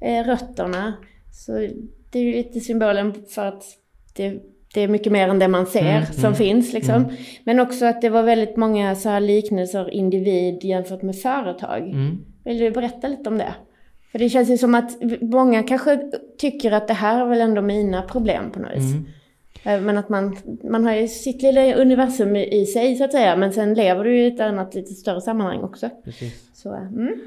[0.00, 0.92] eh, rötterna.
[1.32, 1.52] Så
[2.10, 3.64] det är ju lite symbolen för att
[4.16, 4.42] det,
[4.74, 6.94] det är mycket mer än det man ser mm, som mm, finns liksom.
[6.94, 7.16] Mm.
[7.44, 11.82] Men också att det var väldigt många så här liknelser individ jämfört med företag.
[11.82, 12.24] Mm.
[12.44, 13.54] Vill du berätta lite om det?
[14.12, 16.00] För det känns ju som att många kanske
[16.38, 18.94] tycker att det här är väl ändå mina problem på något vis.
[19.66, 23.36] Eh, men att man, man har ju sitt lilla universum i sig så att säga.
[23.36, 25.90] Men sen lever du i ett annat lite större sammanhang också.
[26.04, 26.50] Precis.
[26.54, 27.20] Så, mm,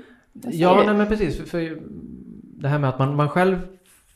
[0.52, 1.38] ja, nej, men precis.
[1.38, 1.82] För, för,
[2.62, 3.58] det här med att man, man själv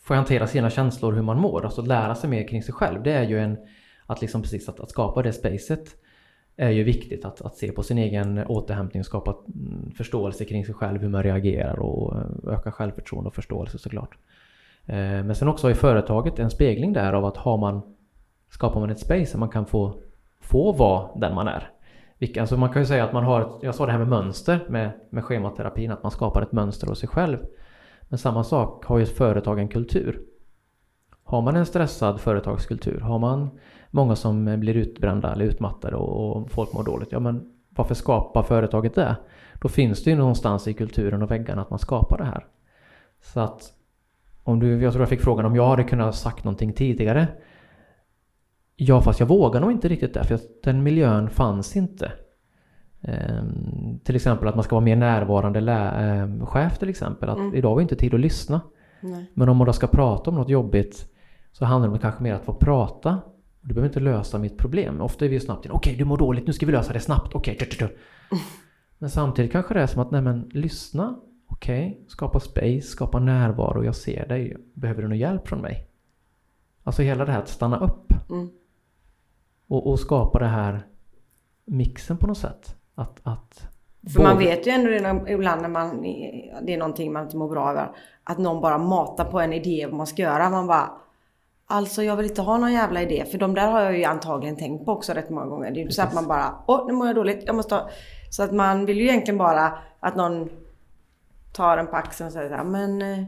[0.02, 1.66] får hantera sina känslor, hur man mår.
[1.66, 3.04] Alltså lära sig mer kring sig själv.
[3.04, 3.58] Det är ju en,
[4.06, 5.96] att liksom precis att, att skapa det spacet.
[6.58, 10.76] är ju viktigt att, att se på sin egen återhämtning, skapa mm, förståelse kring sig
[10.76, 14.18] själv, hur man reagerar och eh, öka självförtroende och förståelse såklart.
[14.86, 17.82] Eh, men sen också i företaget en spegling där av att har man,
[18.54, 20.02] skapar man ett space där man kan få,
[20.40, 21.70] få vara den man är.
[22.18, 24.08] Vilka, alltså man kan ju säga att man har, ett, jag sa det här med
[24.08, 27.38] mönster med, med schematerapin, att man skapar ett mönster hos sig själv.
[28.02, 30.22] Men samma sak har ju ett företag en kultur.
[31.24, 33.50] Har man en stressad företagskultur, har man
[33.92, 38.44] många som blir utbrända eller utmattade och, och folk mår dåligt, ja men varför skapar
[38.44, 39.16] företaget det?
[39.54, 42.46] Då finns det ju någonstans i kulturen och väggarna att man skapar det här.
[43.22, 43.74] Så att
[44.44, 47.28] om du, jag tror jag fick frågan om jag hade kunnat sagt någonting tidigare.
[48.76, 52.12] Ja, fast jag vågar nog inte riktigt det, för den miljön fanns inte.
[53.02, 57.30] Um, till exempel att man ska vara mer närvarande lä- um, chef till exempel.
[57.30, 57.56] Att mm.
[57.56, 58.62] idag har vi inte tid att lyssna.
[59.02, 59.32] Nej.
[59.34, 61.14] Men om man då ska prata om något jobbigt
[61.52, 63.22] så handlar det kanske mer att få prata.
[63.62, 65.02] Du behöver inte lösa mitt problem.
[65.02, 67.36] Ofta är vi snabbt okej okay, du mår dåligt, nu ska vi lösa det snabbt.
[67.36, 67.90] Okej, okay,
[68.98, 71.16] Men samtidigt kanske det är som att, nej men lyssna.
[71.48, 73.84] Okej, okay, skapa space, skapa närvaro.
[73.84, 74.58] Jag ser dig.
[74.74, 75.88] Behöver du någon hjälp från mig?
[76.84, 78.14] Alltså hela det här att stanna upp.
[78.30, 78.50] Mm.
[79.74, 80.82] Och, och skapa det här
[81.66, 82.76] mixen på något sätt.
[82.96, 83.68] Att, att
[84.14, 86.02] för man vet ju ändå redan ibland när man,
[86.62, 87.92] det är någonting man inte mår bra över.
[88.24, 90.50] Att någon bara matar på en idé vad man ska göra.
[90.50, 90.92] Man bara
[91.66, 93.26] Alltså jag vill inte ha någon jävla idé.
[93.32, 95.72] För de där har jag ju antagligen tänkt på också rätt många gånger.
[95.72, 97.44] Det är ju så att man bara Åh nu mår jag dåligt.
[97.46, 97.90] Jag måste ha...
[98.30, 100.50] Så att man vill ju egentligen bara att någon
[101.54, 103.26] tar en på axeln och säger så här, men eh,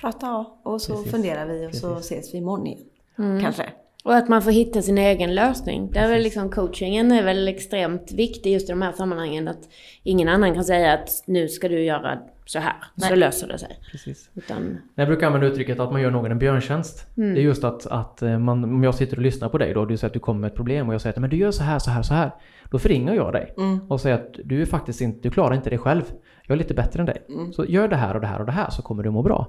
[0.00, 1.12] prata och så Precis.
[1.12, 1.80] funderar vi och Precis.
[1.80, 2.88] så ses vi imorgon igen.
[3.18, 3.40] Mm.
[3.40, 3.72] Kanske.
[4.04, 5.90] Och att man får hitta sin egen lösning.
[5.90, 9.48] Där är väl liksom coachingen är väl extremt viktig just i de här sammanhangen.
[9.48, 9.68] Att
[10.02, 13.08] ingen annan kan säga att nu ska du göra så här, Nej.
[13.08, 13.80] så löser det sig.
[13.92, 14.30] Precis.
[14.34, 14.78] Utan...
[14.94, 17.16] Jag brukar använda uttrycket att man gör någon en björntjänst.
[17.16, 17.34] Mm.
[17.34, 19.84] Det är just att, att eh, man, om jag sitter och lyssnar på dig då,
[19.84, 21.50] du säger att du kommer med ett problem och jag säger att men du gör
[21.50, 22.30] så här, så här, så här.
[22.70, 23.90] Då förringar jag dig mm.
[23.90, 26.02] och säger att du är faktiskt inte, du klarar inte det själv.
[26.46, 27.26] Jag är lite bättre än dig.
[27.28, 27.52] Mm.
[27.52, 29.48] Så gör det här och det här och det här så kommer du må bra.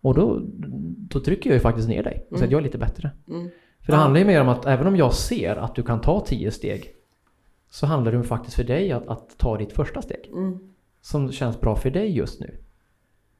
[0.00, 0.40] Och då,
[1.08, 2.50] då trycker jag ju faktiskt ner dig och säger att mm.
[2.50, 3.10] jag är lite bättre.
[3.84, 6.20] För det handlar ju mer om att även om jag ser att du kan ta
[6.20, 6.94] tio steg
[7.70, 10.30] så handlar det faktiskt för dig att, att ta ditt första steg.
[10.32, 10.58] Mm.
[11.00, 12.58] Som känns bra för dig just nu.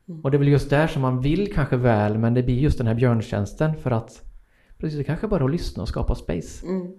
[0.09, 0.21] Mm.
[0.21, 2.79] Och det är väl just där som man vill kanske väl men det blir just
[2.79, 4.23] den här björntjänsten för att
[4.79, 6.67] precis, det kanske bara att lyssna och skapa space.
[6.67, 6.93] Mm.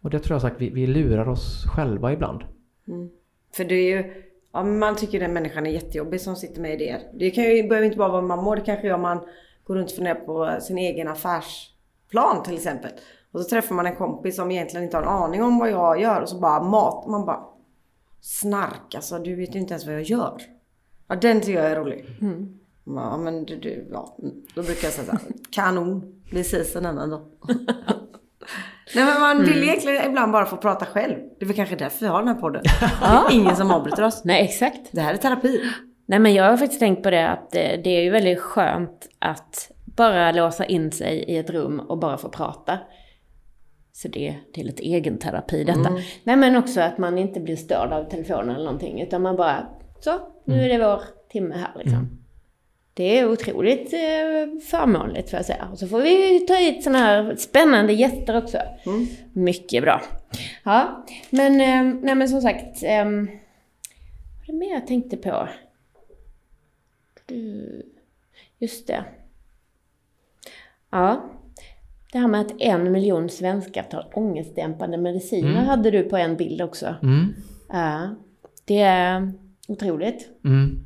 [0.00, 2.44] Och det tror jag sagt, vi, vi lurar oss själva ibland.
[2.88, 3.10] Mm.
[3.56, 7.00] För det är ju, ja, man tycker den människan är jättejobbig som sitter med idéer.
[7.14, 9.20] Det kan ju, behöver inte bara vara mammor, det kanske gör man
[9.64, 11.70] går runt och funderar på sin egen affärs
[12.10, 12.90] plan till exempel.
[13.32, 16.00] Och så träffar man en kompis som egentligen inte har en aning om vad jag
[16.00, 17.06] gör och så bara mat.
[17.06, 17.40] Man bara
[18.20, 20.42] Snark alltså, du vet ju inte ens vad jag gör.
[21.08, 22.04] Ja den tycker jag är rolig.
[22.20, 22.58] Mm.
[22.86, 24.16] Ja men du, du, ja.
[24.54, 26.22] Då brukar jag säga såhär, kanon.
[26.32, 27.20] Vi ses en annan dag.
[28.94, 29.68] Nej men man vill mm.
[29.68, 31.16] egentligen ibland bara få prata själv.
[31.38, 32.62] Det är väl kanske därför vi har den här podden.
[32.62, 34.24] Det är ingen som avbryter oss.
[34.24, 34.92] Nej exakt.
[34.92, 35.62] Det här är terapi.
[36.06, 39.70] Nej men jag har faktiskt tänkt på det att det är ju väldigt skönt att
[39.98, 42.78] bara låsa in sig i ett rum och bara få prata.
[43.92, 45.88] Så det är till ett egen terapi detta.
[45.88, 46.02] Mm.
[46.24, 49.00] Nej men också att man inte blir störd av telefonen eller någonting.
[49.00, 49.66] Utan man bara,
[50.00, 51.98] så, nu är det vår timme här liksom.
[51.98, 52.18] Mm.
[52.94, 55.68] Det är otroligt eh, förmånligt får jag säga.
[55.72, 58.58] Och så får vi ta hit sådana här spännande gäster också.
[58.86, 59.06] Mm.
[59.32, 60.02] Mycket bra.
[60.64, 62.82] Ja, men, eh, nej men som sagt.
[62.82, 65.48] Eh, vad är det mer jag tänkte på?
[68.58, 69.04] Just det.
[70.90, 71.24] Ja.
[72.12, 75.64] Det här med att en miljon svenskar tar ångestdämpande mediciner mm.
[75.64, 76.94] hade du på en bild också.
[77.02, 77.34] Mm.
[77.68, 78.08] Ja.
[78.64, 79.32] Det är
[79.68, 80.28] otroligt.
[80.44, 80.78] Mm.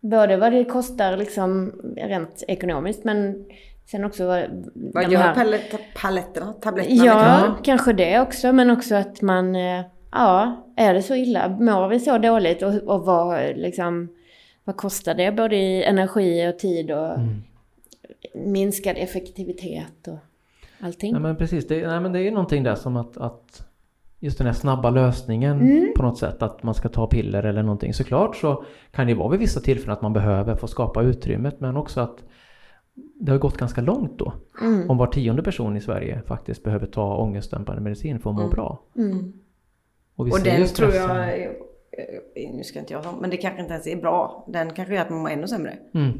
[0.00, 3.44] Både vad det kostar liksom rent ekonomiskt men
[3.90, 4.42] sen också vad...
[4.74, 5.34] Vad gör här...
[5.94, 6.52] paletterna?
[6.52, 7.04] Tabletterna?
[7.04, 7.64] Ja, liksom.
[7.64, 8.52] kanske det också.
[8.52, 9.56] Men också att man...
[9.56, 11.48] Eh, ja, är det så illa?
[11.48, 12.62] Mår vi så dåligt?
[12.62, 14.08] Och, och vad liksom...
[14.64, 15.32] Vad kostar det?
[15.32, 17.42] Både i energi och tid och mm
[18.34, 20.18] minskad effektivitet och
[20.80, 21.12] allting.
[21.12, 23.68] Ja, men precis, det, nej, men det är ju någonting där som att, att
[24.18, 25.92] just den här snabba lösningen mm.
[25.96, 27.94] på något sätt, att man ska ta piller eller någonting.
[27.94, 31.76] Såklart så kan det vara vid vissa tillfällen att man behöver få skapa utrymmet men
[31.76, 32.24] också att
[32.94, 34.32] det har gått ganska långt då.
[34.60, 34.90] Mm.
[34.90, 38.50] Om var tionde person i Sverige faktiskt behöver ta ångestdämpande medicin för att må mm.
[38.50, 38.82] bra.
[38.96, 39.32] Mm.
[40.16, 41.08] Och, och den tror jag,
[42.54, 44.44] nu ska inte jag men det kanske inte ens är bra.
[44.48, 45.78] Den kanske gör att man mår ännu sämre.
[45.94, 46.18] Mm.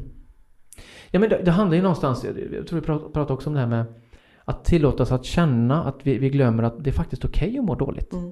[1.13, 3.67] Ja men det, det handlar ju någonstans, jag tror vi pratade också om det här
[3.67, 3.85] med
[4.45, 7.59] att tillåta oss att känna att vi, vi glömmer att det är faktiskt okej okay
[7.59, 8.13] att må dåligt.
[8.13, 8.31] Mm.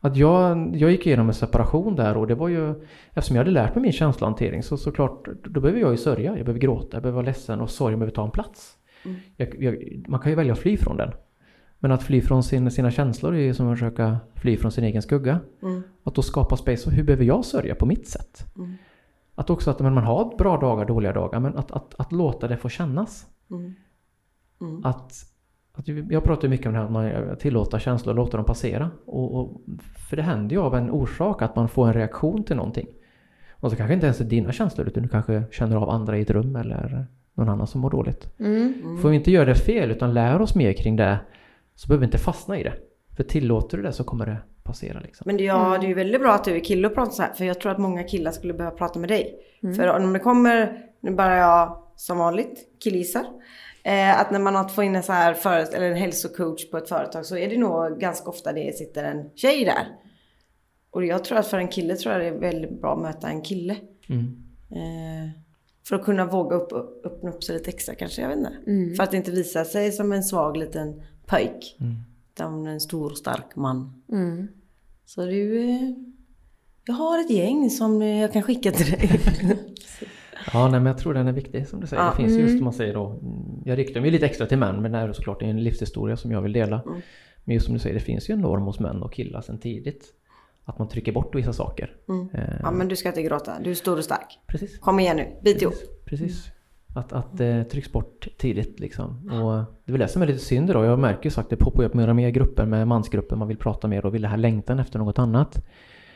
[0.00, 2.74] Att jag, jag gick igenom en separation där och det var ju
[3.12, 6.46] Eftersom jag hade lärt mig min känslohantering så såklart Då behöver jag ju sörja, jag
[6.46, 8.78] behöver gråta, jag behöver vara ledsen och sorgen behöver ta en plats.
[9.04, 9.16] Mm.
[9.36, 11.12] Jag, jag, man kan ju välja att fly från den.
[11.78, 14.84] Men att fly från sin, sina känslor är ju som att försöka fly från sin
[14.84, 15.40] egen skugga.
[15.62, 15.82] Mm.
[16.04, 18.46] Att då skapa space, och hur behöver jag sörja på mitt sätt?
[18.56, 18.76] Mm.
[19.42, 22.48] Att också att men man har bra dagar, dåliga dagar, men att, att, att låta
[22.48, 23.26] det få kännas.
[23.50, 23.74] Mm.
[24.60, 24.84] Mm.
[24.84, 25.12] Att,
[25.72, 28.44] att jag pratar ju mycket om det här att man tillåter känslor och låter dem
[28.44, 28.90] passera.
[29.06, 29.60] Och, och,
[30.08, 32.86] för det händer ju av en orsak att man får en reaktion till någonting.
[33.50, 36.22] Och så kanske inte ens är dina känslor utan du kanske känner av andra i
[36.22, 38.38] ett rum eller någon annan som mår dåligt.
[38.38, 38.98] Mm.
[39.02, 41.18] Får vi inte göra det fel utan lär oss mer kring det
[41.74, 42.74] så behöver vi inte fastna i det.
[43.16, 45.22] För tillåter du det så kommer det passera liksom.
[45.26, 45.80] Men det, ja, Mm.
[45.80, 47.32] det är ju väldigt bra att du är kille och pratar så här.
[47.32, 49.38] För jag tror att många killar skulle behöva prata med dig.
[49.62, 49.74] Mm.
[49.74, 53.24] För om det kommer, nu bara jag som vanligt killgissar.
[53.84, 56.76] Eh, att när man har fått in en så här före, eller en hälsocoach på
[56.76, 59.86] ett företag så är det nog ganska ofta det sitter en tjej där.
[60.90, 63.28] Och jag tror att för en kille tror jag det är väldigt bra att möta
[63.28, 63.76] en kille.
[64.08, 64.36] Mm.
[64.70, 65.30] Eh,
[65.88, 66.72] för att kunna våga upp,
[67.04, 68.52] öppna upp sig lite extra kanske, jag vet inte.
[68.66, 68.94] Mm.
[68.94, 71.76] För att inte visa sig som en svag liten pojk.
[71.80, 71.94] Mm.
[72.34, 74.02] Utan en stor stark man.
[74.12, 74.48] Mm.
[75.04, 75.90] Så du, eh,
[76.86, 79.20] jag har ett gäng som eh, jag kan skicka till dig.
[80.52, 82.02] Ja, nej, men jag tror den är viktig som du säger.
[82.02, 82.10] Ja.
[82.10, 82.58] Det finns just Mm.
[82.58, 85.12] som man säger då, mm, jag riktar mig lite extra till män men det är
[85.12, 86.82] såklart en livshistoria som jag vill dela.
[86.86, 87.00] Mm.
[87.44, 89.58] Men just som du säger, det finns ju en norm hos män och killar sedan
[89.58, 90.04] tidigt.
[90.64, 91.96] Att man trycker bort vissa saker.
[92.08, 92.28] Mm.
[92.34, 94.38] Eh, Ja men du ska inte gråta, du är stor och stark.
[94.46, 94.78] Precis.
[94.78, 95.74] Kom igen nu, bit ihop.
[96.04, 96.26] Precis.
[96.26, 96.50] Precis.
[96.94, 99.30] Att, att det trycks bort tidigt liksom.
[99.30, 99.52] Och
[99.84, 100.84] det är väl det som är lite synd då.
[100.84, 103.36] Jag märker ju så att det poppar upp mer och mer grupper med mansgrupper.
[103.36, 105.64] Man vill prata mer och vill det här längtan efter något annat.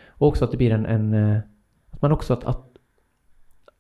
[0.09, 0.87] Och också att det blir en...
[0.87, 1.39] en eh,
[1.91, 2.65] att man också att, att,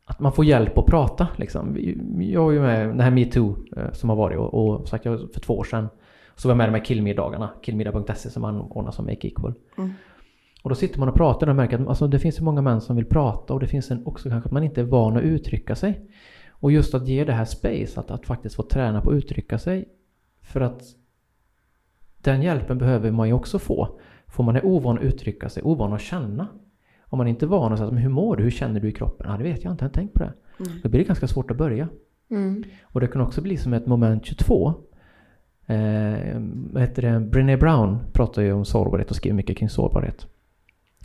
[0.04, 1.76] att man får hjälp att prata liksom.
[2.20, 5.18] Jag var ju med den här metoo eh, som har varit och, och sagt jag
[5.32, 5.88] för två år sedan.
[6.36, 7.50] Så var jag med de här killmiddagarna.
[7.62, 9.54] Killmiddag.se som anordnas av Make Equal.
[9.78, 9.92] Mm.
[10.62, 12.80] Och då sitter man och pratar och märker att alltså, det finns ju många män
[12.80, 15.22] som vill prata och det finns en, också kanske att man inte är van att
[15.22, 16.00] uttrycka sig.
[16.66, 19.58] Och just att ge det här space, att, att faktiskt få träna på att uttrycka
[19.58, 19.88] sig.
[20.42, 20.82] För att
[22.18, 23.98] den hjälpen behöver man ju också få.
[24.26, 26.48] För man är ovan att uttrycka sig, ovan att känna.
[27.04, 29.26] Om man inte är van att säga hur mår du, hur känner du i kroppen?
[29.30, 30.32] Ja, det vet jag inte, jag har inte tänkt på det.
[30.58, 30.80] Mm.
[30.82, 31.88] Då blir det ganska svårt att börja.
[32.30, 32.64] Mm.
[32.82, 34.74] Och det kan också bli som ett moment 22.
[35.66, 35.76] Eh,
[36.78, 37.20] heter det?
[37.20, 40.26] Brené Brown pratar ju om sårbarhet och skriver mycket kring sårbarhet.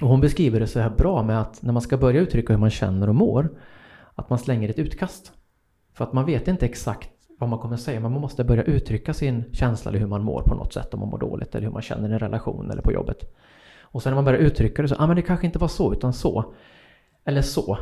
[0.01, 2.59] Och hon beskriver det så här bra med att när man ska börja uttrycka hur
[2.59, 3.49] man känner och mår,
[4.15, 5.33] att man slänger ett utkast.
[6.01, 7.09] För att man vet inte exakt
[7.39, 10.41] vad man kommer säga, men man måste börja uttrycka sin känsla eller hur man mår
[10.41, 12.81] på något sätt, om man mår dåligt eller hur man känner i en relation eller
[12.81, 13.35] på jobbet.
[13.81, 15.67] Och sen när man börjar uttrycka det så, ja ah, men det kanske inte var
[15.67, 16.53] så utan så.
[17.25, 17.77] Eller så.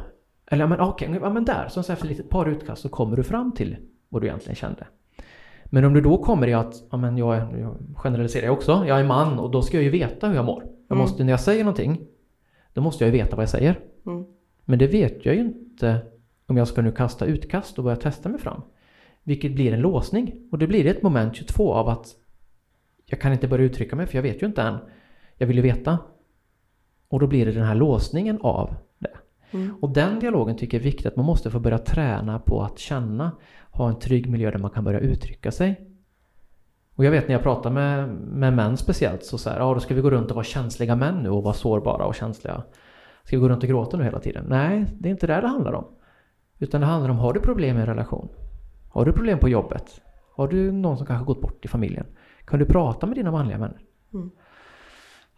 [0.52, 3.24] Eller ja men okej, ja men där, så för ett par utkast så kommer du
[3.24, 3.78] fram till
[4.10, 4.88] vad du egentligen kände.
[5.66, 9.00] Men om du då kommer i att, ja men jag, jag generaliserar jag också, jag
[9.00, 10.64] är man och då ska jag ju veta hur jag mår.
[10.64, 10.98] Jag Mm.
[10.98, 12.02] måste, när jag säger någonting,
[12.74, 13.80] då måste jag ju veta vad jag säger.
[14.06, 14.26] Mm.
[14.66, 16.00] Men det vet jag ju inte
[16.50, 18.62] om jag ska nu kasta utkast och börja testa mig fram.
[19.24, 20.48] Vilket blir en låsning.
[20.52, 22.08] Och det blir ett moment 22 av att
[23.06, 24.78] jag kan inte börja uttrycka mig för jag vet ju inte än.
[25.38, 25.98] Jag vill ju veta.
[27.08, 29.18] Och då blir det den här låsningen av det.
[29.52, 29.76] Mm.
[29.82, 32.80] Och den dialogen tycker jag är viktig att man måste få börja träna på att
[32.80, 33.32] känna,
[33.72, 35.90] ha en trygg miljö där man kan börja uttrycka sig.
[36.96, 39.96] Och jag vet när jag pratar med, med män speciellt så säger ja då ska
[39.96, 42.64] vi gå runt och vara känsliga män nu och vara sårbara och känsliga.
[43.24, 44.46] Ska vi gå runt och gråta nu hela tiden?
[44.48, 45.86] Nej, det är inte det det handlar om.
[46.60, 48.30] Utan det handlar om, har du problem i en relation?
[48.90, 50.02] Har du problem på jobbet?
[50.36, 52.06] Har du någon som kanske gått bort i familjen?
[52.46, 53.82] Kan du prata med dina manliga vänner?
[54.14, 54.32] Mm.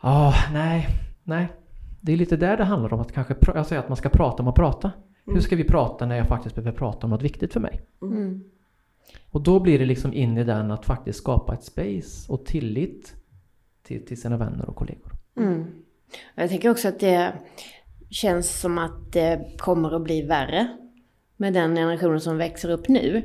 [0.02, 0.88] Ja, nej,
[1.24, 1.48] nej.
[2.02, 4.44] Det är lite där det handlar om att kanske, jag säger att man ska prata
[4.44, 4.92] om att prata.
[5.26, 7.82] Hur ska vi prata när jag faktiskt behöver prata om något viktigt för mig?
[8.02, 8.44] Mm.
[9.30, 13.16] Och då blir det liksom in i den att faktiskt skapa ett space och tillit
[13.84, 15.12] till, till sina vänner och kollegor.
[15.38, 15.66] Mm.
[16.36, 17.34] Jag tänker också att det
[18.10, 20.78] känns som att det kommer att bli värre
[21.41, 23.23] med den generationen som växer upp nu.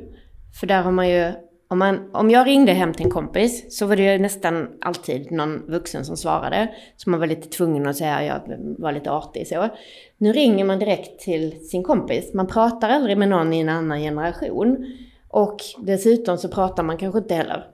[0.59, 1.31] För där har man ju,
[1.67, 5.31] om, man, om jag ringde hem till en kompis så var det ju nästan alltid
[5.31, 6.67] någon vuxen som svarade.
[6.95, 8.41] Så man var lite tvungen att säga, jag
[8.77, 9.69] var lite artig så.
[10.17, 12.33] Nu ringer man direkt till sin kompis.
[12.33, 14.95] Man pratar aldrig med någon i en annan generation.
[15.29, 17.65] Och dessutom så pratar man kanske inte heller.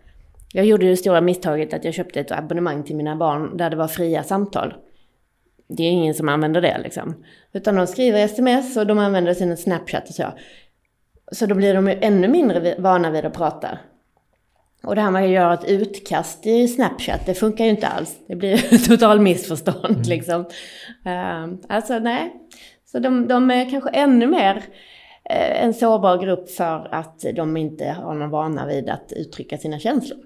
[0.53, 3.75] Jag gjorde det stora misstaget att jag köpte ett abonnemang till mina barn där det
[3.75, 4.73] var fria samtal.
[5.67, 7.23] Det är ingen som använder det liksom.
[7.53, 10.33] Utan de skriver sms och de använder sina Snapchat och så.
[11.31, 13.77] Så då blir de ju ännu mindre vana vid att prata.
[14.83, 18.15] Och det här med att göra ett utkast i Snapchat, det funkar ju inte alls.
[18.27, 20.41] Det blir total missförstånd liksom.
[21.05, 22.33] Uh, alltså nej.
[22.85, 24.63] Så de, de är kanske ännu mer
[25.29, 29.79] eh, en sårbar grupp för att de inte har någon vana vid att uttrycka sina
[29.79, 30.19] känslor.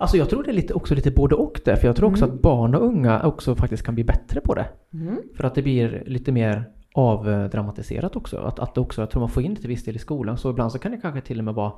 [0.00, 2.24] Alltså jag tror det är lite, också lite både och där, för jag tror också
[2.24, 4.66] att barn och unga också faktiskt kan bli bättre på det.
[4.92, 5.16] Mm.
[5.36, 8.38] För att det blir lite mer avdramatiserat också.
[8.38, 10.50] Att, att också, jag tror man får in det till viss del i skolan, så
[10.50, 11.72] ibland så kan det kanske till och med vara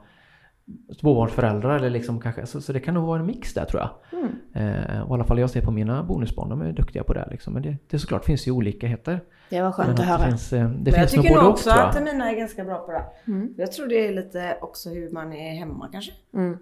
[0.98, 4.18] småbarnsföräldrar eller liksom kanske, så, så det kan nog vara en mix där tror jag.
[4.20, 4.32] Mm.
[4.54, 7.28] Eh, och I alla fall jag ser på mina bonusbarn, de är duktiga på det
[7.30, 7.52] liksom.
[7.54, 9.20] Men det, det såklart finns ju olikheter.
[9.50, 10.18] Det var skönt Men att att höra.
[10.18, 11.88] det finns, eh, det Men jag finns nog tycker nog och också jag.
[11.88, 13.04] att mina är ganska bra på det.
[13.26, 13.54] Mm.
[13.56, 16.12] Jag tror det är lite också hur man är hemma kanske.
[16.35, 16.58] Mm.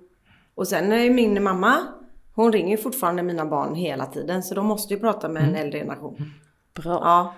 [0.61, 1.77] Och sen är min mamma,
[2.35, 5.55] hon ringer ju fortfarande mina barn hela tiden så de måste ju prata med en
[5.55, 6.17] äldre generation.
[6.83, 6.93] Bra.
[7.05, 7.35] Ja.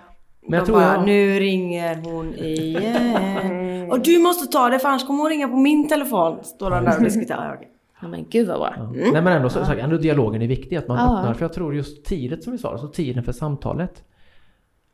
[0.47, 3.91] Men jag tror bara, jag- nu ringer hon igen.
[3.91, 6.43] Och du måste ta det för annars kommer hon ringa på min telefon.
[6.43, 7.59] Står de där och diskuterar.
[8.01, 8.73] Ja, men gud vad bra.
[8.77, 8.91] Ja.
[8.93, 11.17] Nej men ändå, så, så, ändå dialogen är viktig, att man Ja.
[11.19, 11.33] öppnar.
[11.33, 14.03] För jag tror just tidigt som vi sa, alltså tiden för samtalet.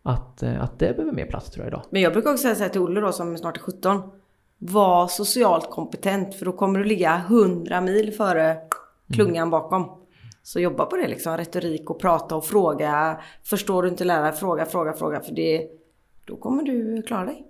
[0.04, 1.82] Att, eh, att det behöver mer plats tror jag idag.
[1.90, 4.02] Men jag brukar också säga till Olle då som snart är 17.
[4.60, 8.58] Var socialt kompetent för då kommer du ligga 100 mil före
[9.14, 10.00] klungan bakom.
[10.44, 13.22] Så jobba på det liksom, retorik och prata och fråga.
[13.44, 15.22] Förstår du inte lärare, fråga, fråga, fråga.
[15.22, 15.70] För det,
[16.26, 17.48] då kommer du klara dig.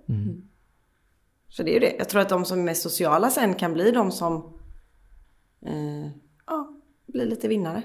[1.48, 1.94] Så det är ju det.
[1.98, 4.58] Jag tror att de som är mest sociala sen kan bli de som
[5.66, 6.10] eh,
[6.46, 7.82] ja, blir lite vinnare.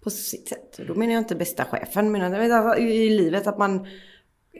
[0.00, 0.80] På sitt sätt.
[0.86, 3.86] Då menar jag inte bästa chefen, men jag i i livet att man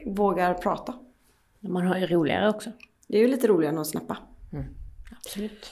[0.05, 0.93] vågar prata.
[1.59, 2.71] Man har ju roligare också.
[3.09, 4.17] Det är ju lite roligare än att snappa.
[5.11, 5.71] Absolut.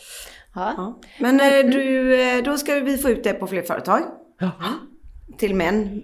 [0.55, 0.73] Ja.
[0.77, 0.99] Ja.
[1.19, 4.01] Men eh, du, eh, då ska vi få ut det på fler företag.
[4.39, 4.51] Ja.
[5.37, 6.03] Till män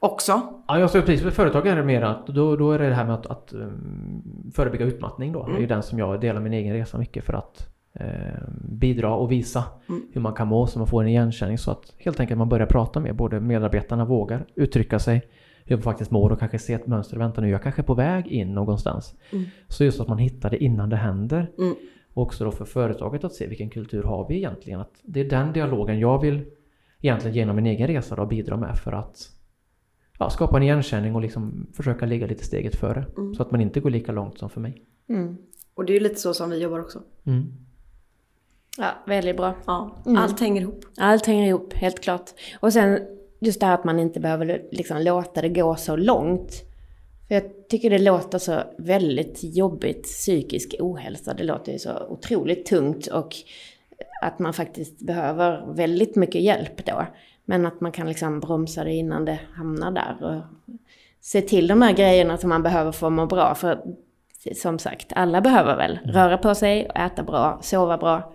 [0.00, 0.62] också.
[0.68, 2.94] Ja, jag ju precis för företag är det mer att då, då är det det
[2.94, 5.46] här med att, att um, förebygga utmattning då.
[5.46, 9.14] Det är ju den som jag delar min egen resa mycket för att eh, bidra
[9.14, 9.64] och visa
[10.12, 12.66] hur man kan må så man får en igenkänning så att helt enkelt man börjar
[12.66, 15.22] prata med både medarbetarna vågar uttrycka sig
[15.70, 17.16] hur faktiskt mår och kanske se ett mönster.
[17.16, 19.14] Vänta nu, jag kanske är på väg in någonstans.
[19.68, 21.50] Så just att man hittar det innan det händer.
[21.58, 21.74] Mm.
[22.14, 24.80] Och också då för företaget att se vilken kultur har vi egentligen.
[24.80, 26.44] Att det är den dialogen jag vill
[27.00, 29.30] egentligen genom min egen resa då bidra med för att
[30.18, 33.06] ja, skapa en igenkänning och liksom försöka ligga lite steget före.
[33.36, 34.82] Så att man inte går lika långt som för mig.
[35.08, 35.36] Mm.
[35.74, 37.02] Och det är ju lite så som vi jobbar också.
[37.24, 37.52] Mm.
[38.78, 39.54] ja, väldigt bra.
[39.66, 40.84] Ja, allt hänger ihop.
[40.96, 42.30] Allt hänger ihop, helt klart.
[42.60, 42.98] Och sen
[43.38, 46.64] just det här att man inte behöver liksom låta det gå så långt.
[47.28, 51.34] För jag tycker det låter så väldigt jobbigt, psykisk ohälsa.
[51.34, 53.36] Det låter ju så otroligt tungt och
[54.22, 57.06] att man faktiskt behöver väldigt mycket hjälp då.
[57.44, 60.16] Men att man kan liksom bromsa det innan det hamnar där.
[60.20, 60.74] Och
[61.20, 63.54] se till de här grejerna som man behöver för att må bra.
[63.54, 63.80] För
[64.54, 68.32] som sagt, alla behöver väl röra på sig, äta bra, sova bra.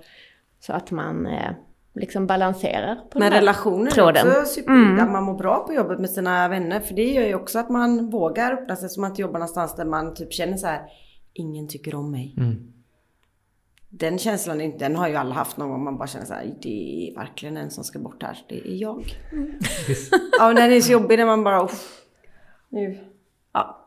[0.60, 1.52] Så att man eh,
[1.96, 4.28] liksom balanserar på Men relationer är tråden.
[4.28, 5.02] också superviktigt.
[5.02, 6.80] Att man mår bra på jobbet med sina vänner.
[6.80, 9.76] För det gör ju också att man vågar öppna sig så man inte jobbar någonstans
[9.76, 10.82] där man typ känner så här.
[11.34, 12.36] Ingen tycker om mig.
[12.38, 12.74] Mm.
[13.90, 15.84] Den känslan är inte- den har ju alla haft någon gång.
[15.84, 16.54] Man bara känner så här.
[16.62, 18.38] Det är verkligen en som ska bort här.
[18.50, 19.04] Det är jag.
[20.40, 21.68] ja men den är så jobbig när man bara.
[22.70, 23.00] Nu.
[23.54, 23.83] Ja.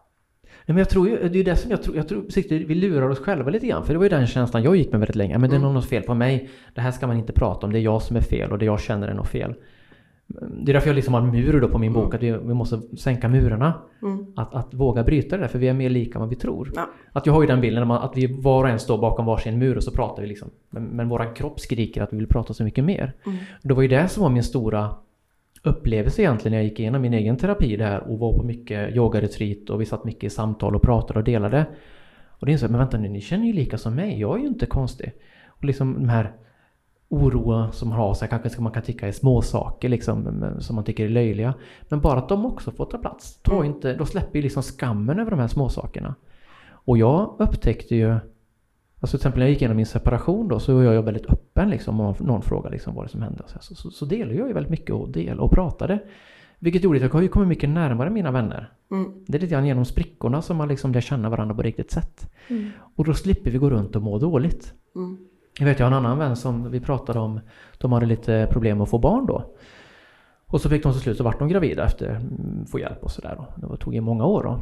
[0.66, 2.74] Men jag tror ju, det är ju det som jag tror, jag tror precis, vi
[2.74, 3.84] lurar oss själva lite grann.
[3.84, 5.38] För det var ju den känslan jag gick med väldigt länge.
[5.38, 6.48] Men det är nog något fel på mig.
[6.74, 7.72] Det här ska man inte prata om.
[7.72, 9.54] Det är jag som är fel och det jag känner är något fel.
[10.26, 12.14] Det är därför jag liksom har en mur då på min bok.
[12.14, 13.74] Att vi, vi måste sänka murarna.
[14.36, 15.48] Att, att våga bryta det där.
[15.48, 16.72] För vi är mer lika än vad vi tror.
[16.74, 16.88] Ja.
[17.12, 19.76] Att jag har ju den bilden att vi var och en står bakom varsin mur
[19.76, 20.50] och så pratar vi liksom.
[20.70, 23.12] Men, men våran kropp skriker att vi vill prata så mycket mer.
[23.62, 24.90] Det var ju det som var min stora
[25.66, 29.70] upplevelse egentligen när jag gick igenom min egen terapi där och var på mycket yogaretreat
[29.70, 31.66] och vi satt mycket i samtal och pratade och delade.
[32.28, 34.40] Och det insåg jag, men vänta nu, ni känner ju lika som mig, jag är
[34.40, 35.12] ju inte konstig.
[35.48, 36.32] Och liksom de här
[37.08, 40.84] oroa som man har sig, kanske ska man kan tycka är småsaker liksom, som man
[40.84, 41.54] tycker är löjliga.
[41.88, 43.42] Men bara att de också får ta plats.
[43.42, 46.14] Ta inte, då släpper ju liksom skammen över de här småsakerna.
[46.70, 48.18] Och jag upptäckte ju
[49.00, 51.70] Alltså till exempel när jag gick igenom min separation då så var jag väldigt öppen
[51.70, 53.42] liksom om någon frågade liksom vad det som hände.
[53.60, 55.98] Så, så, så delade jag ju väldigt mycket och del och pratade.
[56.58, 58.72] Vilket gjorde att jag ju kommit mycket närmare mina vänner.
[58.90, 59.24] Mm.
[59.26, 62.30] Det är lite grann genom sprickorna som man liksom lär känna varandra på riktigt sätt.
[62.96, 64.74] Och då slipper vi gå runt och må dåligt.
[64.94, 65.18] Mm.
[65.58, 67.40] Jag vet jag har en annan vän som vi pratade om,
[67.78, 69.54] de hade lite problem att få barn då.
[70.46, 73.10] Och så fick de till slut så vart de gravida efter mm, få hjälp och
[73.10, 73.46] sådär.
[73.56, 74.60] Det tog ju många år då.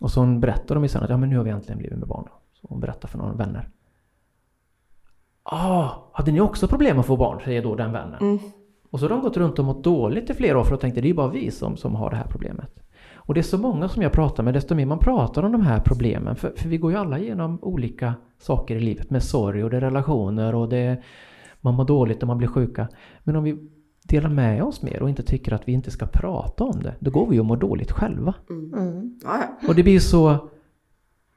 [0.00, 2.08] Och så berättade de ju sen att ja men nu har vi äntligen blivit med
[2.08, 2.24] barn.
[2.26, 2.39] Då.
[2.60, 3.68] Så hon berättade för några vänner.
[5.42, 7.40] Ah, hade ni också problem att få barn?
[7.44, 8.20] Säger då den vännen.
[8.20, 8.38] Mm.
[8.90, 11.00] Och så har de gått runt och mått dåligt i flera år för att tänkte
[11.00, 12.80] det är ju bara vi som, som har det här problemet.
[13.14, 15.60] Och det är så många som jag pratar med, desto mer man pratar om de
[15.60, 16.36] här problemen.
[16.36, 19.76] För, för vi går ju alla igenom olika saker i livet med sorg och det
[19.76, 21.04] är relationer och det är,
[21.60, 22.88] man mår dåligt och man blir sjuka.
[23.24, 23.70] Men om vi
[24.02, 27.10] delar med oss mer och inte tycker att vi inte ska prata om det, då
[27.10, 28.34] går vi ju och mår dåligt själva.
[28.50, 29.18] Mm.
[29.24, 29.68] Ja, ja.
[29.68, 30.48] Och det blir så...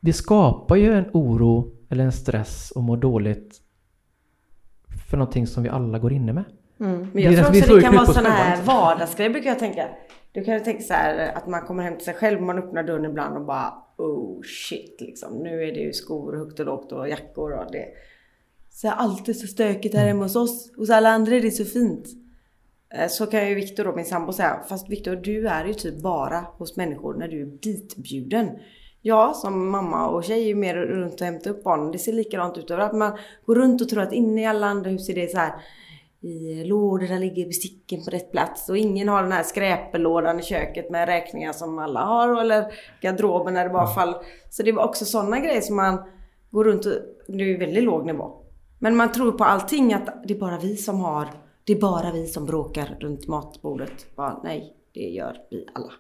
[0.04, 3.62] Det skapar ju en oro eller en stress och mår dåligt
[5.10, 6.44] för någonting som vi alla går inne med.
[6.80, 7.00] Mm.
[7.00, 9.90] Men Det jag tror också slår det kan vara sådana här vardagsgrejer brukar jag tänka.
[10.32, 12.84] Du kan ju tänka så här att man kommer hem till sig själv, man öppnar
[12.84, 15.38] dörren ibland och bara oh shit liksom.
[15.38, 17.86] Nu är det ju skor högt och lågt och jackor och det.
[18.70, 20.72] Så allt är så stökigt här hemma hos oss.
[20.78, 22.08] Hos alla andra är det så fint.
[22.94, 26.02] Eh, Så kan ju Viktor då, min sambo säga, fast Viktor du är ju typ
[26.02, 28.50] bara hos människor när du är ditbjuden.
[29.06, 31.92] Jag som mamma och tjej är mer runt och hämtar upp barnen.
[31.92, 32.94] Det ser likadant ut överallt.
[32.94, 35.54] Man går runt och tror att inne i alla andra hus är det så här
[36.22, 40.90] i lådorna ligger besticken på rätt plats och ingen har den här skräpelådan i köket
[40.90, 44.16] med räkningar som alla har eller garderoben när det bara faller.
[44.50, 46.04] Så det var också sådana grejer som man
[46.52, 46.94] går runt och,
[47.28, 48.32] det är ju väldigt låg nivå.
[48.80, 51.28] Men man tror på allting att det är bara vi som har,
[51.64, 54.16] det är bara vi som bråkar runt matbordet.
[54.16, 55.92] Bara, nej, det gör vi alla.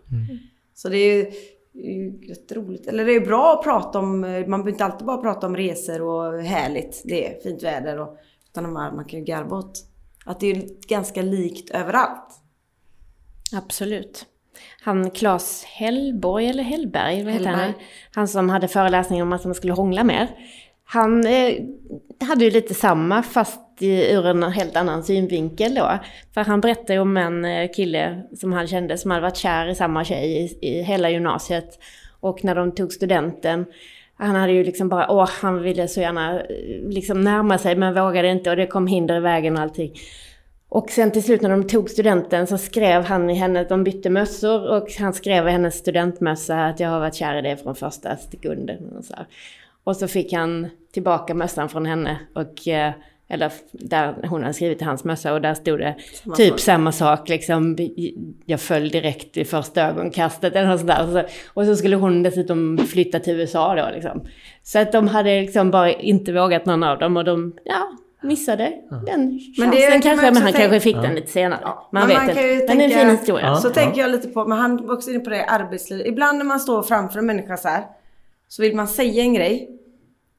[0.74, 1.34] Så det är
[1.74, 2.88] det är ju jätteroligt.
[2.88, 6.01] Eller det är bra att prata om, man behöver inte alltid bara prata om resor
[6.01, 8.17] och härligt, det är fint väder och
[8.49, 9.80] utan man, man kan ju garva åt
[10.26, 12.39] att det är ganska likt överallt.
[13.53, 14.26] Absolut.
[14.82, 17.59] Han Claes Hellborg, eller Hellberg, vad heter han?
[17.59, 17.86] Hellberg.
[18.11, 20.30] Han som hade föreläsningen om att man skulle hångla mer.
[20.84, 21.53] Han eh,
[22.19, 23.59] hade ju lite samma fast
[23.91, 25.99] ur en helt annan synvinkel då.
[26.34, 29.75] För han berättade om en eh, kille som han kände som hade varit kär i
[29.75, 31.79] samma tjej i, i hela gymnasiet.
[32.19, 33.65] Och när de tog studenten,
[34.15, 36.45] han hade ju liksom bara, åh, han ville så gärna eh,
[36.89, 39.93] liksom närma sig men vågade inte och det kom hinder i vägen och allting.
[40.69, 44.09] Och sen till slut när de tog studenten så skrev han i henne, de bytte
[44.09, 47.75] mössor och han skrev i hennes studentmössa att jag har varit kär i dig från
[47.75, 48.93] första sekunden.
[48.97, 49.15] Och så,
[49.84, 52.93] och så fick han tillbaka mössan från henne och eh,
[53.34, 56.59] eller där hon hade skrivit i hans mössa och där stod det Samma typ sak.
[56.59, 57.77] samma sak liksom.
[58.45, 61.25] Jag föll direkt i första ögonkastet eller något sånt där.
[61.53, 64.21] Och så, skulle hon dessutom flytta till USA då liksom.
[64.63, 68.71] Så att de hade liksom bara inte vågat någon av dem och de, ja, missade
[69.05, 70.25] den chansen Men det kan man kanske.
[70.25, 71.59] Men han tänka- kanske fick den lite senare.
[71.63, 72.65] Ja, man men vet man inte.
[72.67, 73.45] Men det är en fin historia.
[73.45, 73.55] Ja.
[73.55, 76.07] Så tänker jag lite på, men han var också inne på det arbetslivet.
[76.07, 77.84] Ibland när man står framför en människa så här.
[78.47, 79.69] Så vill man säga en grej.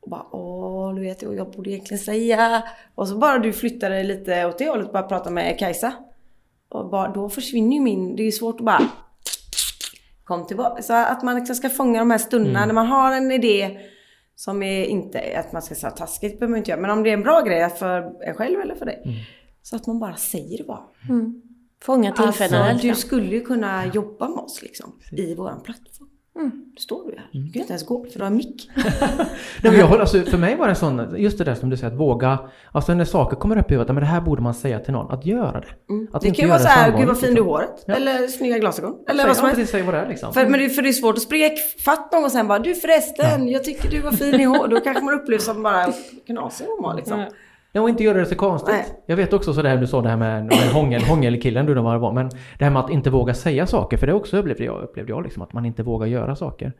[0.00, 0.63] Och bara åh,
[0.94, 2.62] du vet jag, jag borde egentligen säga.
[2.94, 5.92] Och så bara du flyttar dig lite åt det hållet och bara prata med Kajsa.
[6.68, 8.82] Och bara, då försvinner ju min, det är ju svårt att bara
[10.24, 10.82] kom tillbaka.
[10.82, 13.80] Så att man liksom ska fånga de här stunderna när man har en idé
[14.36, 16.80] som är inte att man ska säga taskigt, behöver man inte göra.
[16.80, 19.26] Men om det är en bra grej för en själv eller för dig.
[19.62, 20.82] Så att man bara säger det bara.
[21.82, 22.64] Fånga tillfällena.
[22.64, 25.00] Alltså, du skulle ju kunna jobba med oss liksom.
[25.12, 26.08] I våran plattform.
[26.34, 27.28] Du står du här.
[27.32, 28.70] Du kan inte ens gå för du har en mick.
[28.76, 28.86] Nej,
[29.62, 31.92] men jag, håller- alltså, för mig var det sån, just det där som du säger,
[31.92, 32.38] att våga,
[32.72, 35.10] alltså när saker kommer upp i huvudet, men det här borde man säga till någon,
[35.10, 35.66] att göra det.
[35.68, 36.06] Att Mm.
[36.20, 37.46] Det inte kan ju vara så här, gud vad fin du är i liksom.
[37.46, 37.84] håret.
[37.86, 37.94] Ja.
[37.94, 38.94] Eller snygga glasögon.
[39.08, 39.72] Eller Säg, vad som ja, helst.
[39.72, 40.32] säg vad det är liksom.
[40.32, 41.48] För, men det, för det är svårt att springa
[41.84, 44.68] fatt någon och sen bara du förresten, jag tycker du var fin i hår.
[44.68, 45.86] Då kanske man upplevs som bara
[46.26, 47.24] knasig var liksom.
[47.76, 48.74] Ja, och inte göra det så konstigt.
[48.74, 49.02] Nej.
[49.06, 51.74] Jag vet också så det här du sa det här med, med hångel, hångelkillen du
[51.74, 54.82] var, men det här med att inte våga säga saker, för det också upplevde jag,
[54.82, 56.72] upplevde jag liksom, att man inte vågar göra saker.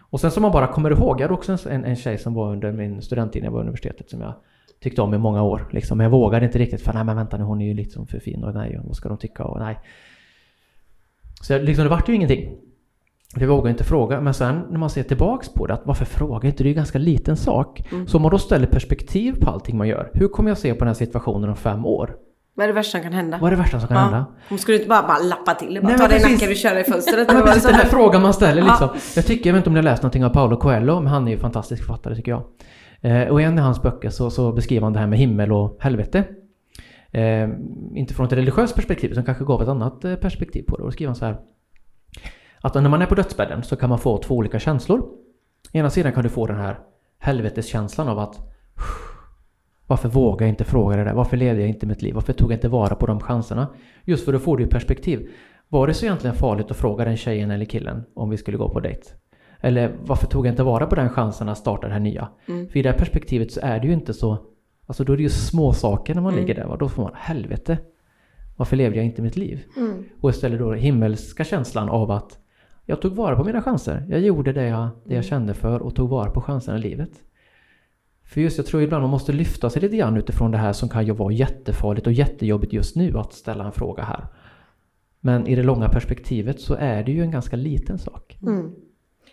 [0.00, 2.52] Och sen som man bara kommer ihåg, jag hade också en, en tjej som var
[2.52, 4.34] under min studenttid när jag var universitetet som jag
[4.80, 5.68] tyckte om i många år.
[5.70, 5.98] Liksom.
[5.98, 8.18] Men jag vågade inte riktigt för nej men vänta nu hon är ju liksom för
[8.18, 9.78] fin och nej vad ska de tycka och nej.
[11.42, 12.56] Så jag, liksom, det vart ju ingenting.
[13.36, 16.48] Jag vågade inte fråga, men sen när man ser tillbaks på det, att varför frågar
[16.48, 16.62] inte?
[16.62, 17.82] Det är ju en ganska liten sak.
[18.06, 20.78] Så om man då ställer perspektiv på allting man gör, hur kommer jag se på
[20.78, 22.16] den här situationen om fem år?
[22.56, 23.38] Vad är det värsta som kan hända?
[23.40, 24.26] Vad är det värsta som kan hända?
[24.48, 25.78] Hon skulle inte bara, bara lappa till.
[25.82, 27.28] Bara Nej, ta dig i nacken och köra i fönstret.
[27.28, 28.88] Ja, men precis den här frågan man ställer liksom.
[28.92, 29.00] Ja.
[29.16, 31.28] Jag tycker, jag vet inte om ni har läst någonting av Paolo Coelho, men han
[31.28, 32.42] är ju fantastisk författare tycker jag.
[33.00, 35.52] Eh, och i en av hans böcker så, så beskriver han det här med himmel
[35.52, 36.24] och helvete.
[37.10, 37.48] Eh,
[37.94, 40.82] inte från ett religiöst perspektiv, utan kanske gav ett annat eh, perspektiv på det.
[40.82, 41.36] Och då skriver han så här.
[42.64, 45.08] Att när man är på dödsbädden så kan man få två olika känslor.
[45.72, 46.78] Ena sidan kan du få den här
[47.18, 48.40] helveteskänslan av att
[49.86, 51.14] varför vågar jag inte fråga det där?
[51.14, 52.14] Varför levde jag inte mitt liv?
[52.14, 53.68] Varför tog jag inte vara på de chanserna?
[54.04, 55.30] Just för då får du perspektiv.
[55.68, 58.68] Var det så egentligen farligt att fråga den tjejen eller killen om vi skulle gå
[58.68, 59.02] på dejt?
[59.60, 62.28] Eller varför tog jag inte vara på den chansen att starta det här nya?
[62.46, 64.38] För i det här perspektivet så är det ju inte så...
[64.86, 66.66] Alltså då är det ju små saker när man ligger där.
[66.66, 66.76] Va?
[66.76, 67.78] Då får man helvete.
[68.56, 69.64] Varför levde jag inte mitt liv?
[70.20, 72.38] Och istället då himmelska känslan av att
[72.86, 74.06] jag tog vara på mina chanser.
[74.08, 77.10] Jag gjorde det jag, det jag kände för och tog vara på chanserna i livet.
[78.24, 80.88] För just jag tror ibland man måste lyfta sig lite grann utifrån det här som
[80.88, 84.26] kan ju vara jättefarligt och jättejobbigt just nu att ställa en fråga här.
[85.20, 88.38] Men i det långa perspektivet så är det ju en ganska liten sak.
[88.42, 88.70] Mm.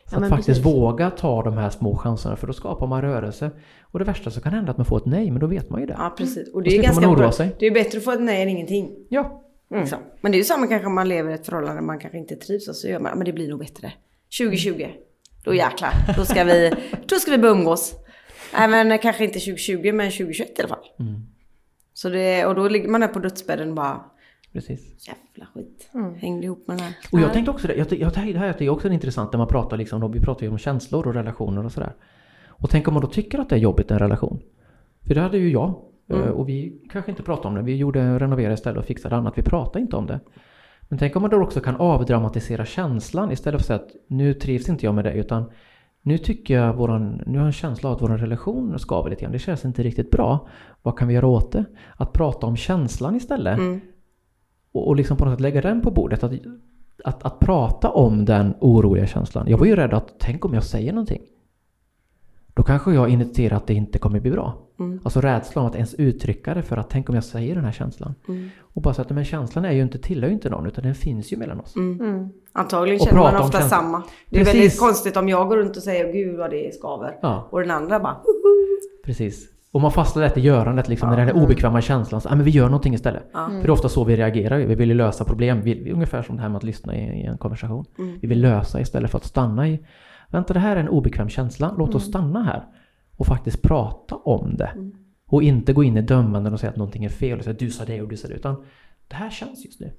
[0.06, 0.66] Så Ja, att faktiskt precis.
[0.66, 3.52] våga ta de här små chanserna för då skapar man rörelse.
[3.82, 5.70] Och det värsta som kan hända är att man får ett nej, men då vet
[5.70, 5.96] man ju det.
[5.98, 6.54] Ja precis.
[6.54, 7.32] Och Då det är slipper ganska man oroa bra.
[7.32, 7.56] sig.
[7.60, 8.92] Det är bättre att få ett nej än ingenting.
[9.10, 9.44] Ja.
[9.80, 10.00] Liksom.
[10.22, 12.36] Men det är ju samma kanske om man lever i ett förhållande man kanske inte
[12.36, 13.94] trivs och så gör man, men det blir nog bättre.
[14.40, 14.88] 2020,
[15.44, 16.74] då jäklar, då ska vi,
[17.06, 17.96] då ska vi börja umgås.
[18.54, 20.86] Men kanske inte 2020 men 2021 i alla fall.
[21.00, 21.22] Mm.
[21.94, 24.02] Så det, och då ligger man där på dödsbädden och bara,
[24.54, 25.08] Precis.
[25.08, 25.90] jävla skit.
[26.18, 26.96] Hängde ihop med den här.
[27.12, 29.78] Och jag tänkte också det, jag, jag, det här är också intressant när man pratar
[29.78, 31.96] liksom, då, vi pratar ju om känslor och relationer och sådär.
[32.48, 34.42] Och tänk om man då tycker att det är jobbigt en relation.
[35.08, 35.91] För det hade ju jag.
[36.14, 37.62] Eh, Och vi kanske inte pratade om det.
[37.62, 39.38] Vi gjorde renovera istället och fixade annat.
[39.38, 40.20] Vi pratade inte om det.
[40.90, 44.34] Men tänk om man då också kan avdramatisera känslan istället för att säga att nu
[44.34, 45.44] trivs inte jag med det utan
[46.02, 49.22] nu tycker jag våran, nu har jag en känsla av att vår relation skaver lite
[49.22, 49.32] grann.
[49.32, 50.48] Det känns inte riktigt bra.
[50.82, 51.66] Vad kan vi göra åt det?
[51.96, 53.60] Att prata om känslan istället.
[54.72, 56.24] Och, och liksom på något sätt lägga den på bordet.
[56.24, 56.34] Att,
[57.04, 59.48] att, att prata om den oroliga känslan.
[59.50, 61.22] Jag var ju rädd att tänk om jag säger någonting.
[62.54, 64.58] Då kanske jag initierar att det inte kommer bli bra.
[65.04, 68.16] Alltså rädslan att ens uttrycka det för att tänk om jag säger den här känslan.
[68.60, 70.96] Och bara säga att men känslan är ju inte, tillhör ju inte någon utan den
[70.96, 71.76] finns ju mellan oss.
[72.54, 74.04] Antagligen Och känner man ofta samma.
[74.30, 74.60] Det är Precis.
[74.60, 77.18] väldigt konstigt om jag går runt och säger gud vad det skaver.
[77.22, 77.48] Ja.
[77.52, 78.18] Och den andra bara
[79.06, 79.48] Precis.
[79.72, 82.22] Och man fastnar lätt i görandet liksom, när den här obekväma känslan.
[82.22, 83.24] Så, ah, men vi gör någonting istället.
[83.32, 84.60] För det är ofta så vi reagerar.
[84.60, 85.62] Vi vill ju lösa problem.
[85.62, 87.86] Vi, vi, ungefär som det här med att lyssna i, i en konversation.
[88.22, 89.80] Vi vill lösa istället för att stanna i
[90.32, 91.76] Vänta, det här är en obekväm känsla.
[91.78, 92.68] Låt oss stanna här.
[93.18, 94.92] Och faktiskt prata om det.
[95.28, 97.38] Och inte gå in i dömanden och säga att någonting är fel.
[97.38, 98.34] Och säga du sa det och du sa det.
[98.34, 98.66] Utan
[99.08, 99.92] det här känns just nu.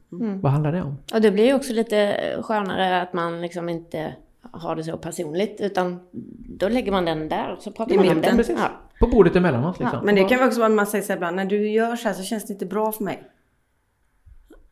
[0.43, 0.97] Vad handlar det om?
[1.14, 5.61] Och det blir ju också lite skönare att man liksom inte har det så personligt.
[5.61, 6.01] Utan
[6.59, 8.37] då lägger man den där och så pratar I man om mitten, den.
[8.37, 8.59] Precis.
[8.59, 8.70] Ja.
[9.01, 10.05] På bordet emellan oss liksom.
[10.05, 11.97] Men det kan vara också vara att man säger så här ibland, när du gör
[11.97, 13.22] så här så känns det inte bra för mig.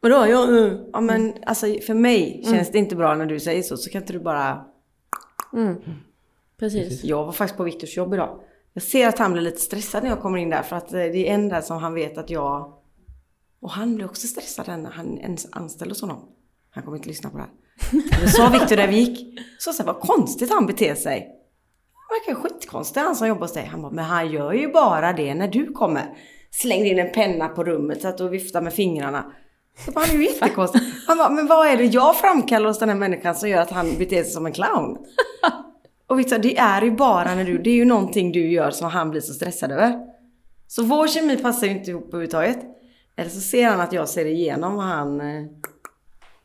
[0.01, 0.27] Vadå?
[0.29, 0.73] Jag, uh.
[0.93, 3.77] Ja men alltså för mig känns det inte bra när du säger så.
[3.77, 4.65] Så kan inte du bara...
[6.59, 7.05] Precis.
[7.05, 8.41] Jag var faktiskt på Viktors jobb idag.
[8.73, 10.99] Jag ser att han blir lite stressad när jag kommer in där för att eh,
[10.99, 12.73] det är en där som han vet att jag...
[13.61, 16.29] Och han blir också stressad när han är anställd hos honom.
[16.71, 17.53] Han kommer inte lyssna på det här.
[18.23, 19.41] Då sa Viktor där vi gick.
[19.59, 21.37] Så sa jag, vad konstigt han beter sig.
[21.93, 23.65] Han verkar skitkonstig han som jobbar hos dig.
[23.65, 26.17] Han bara, men han gör ju bara det när du kommer.
[26.51, 29.33] Slängde in en penna på rummet, satt och viftade med fingrarna.
[29.85, 30.81] Så bara, han är ju jättekonstig.
[31.07, 33.71] Han bara, men vad är det jag framkallar hos den här människan som gör att
[33.71, 34.99] han beter sig som en clown?
[36.07, 38.91] Och Victor, det är ju bara när du, det är ju någonting du gör som
[38.91, 39.99] han blir så stressad över.
[40.67, 42.59] Så vår kemi passar ju inte ihop överhuvudtaget.
[43.17, 45.21] Eller så ser han att jag ser igenom och han...
[45.21, 45.47] Eh,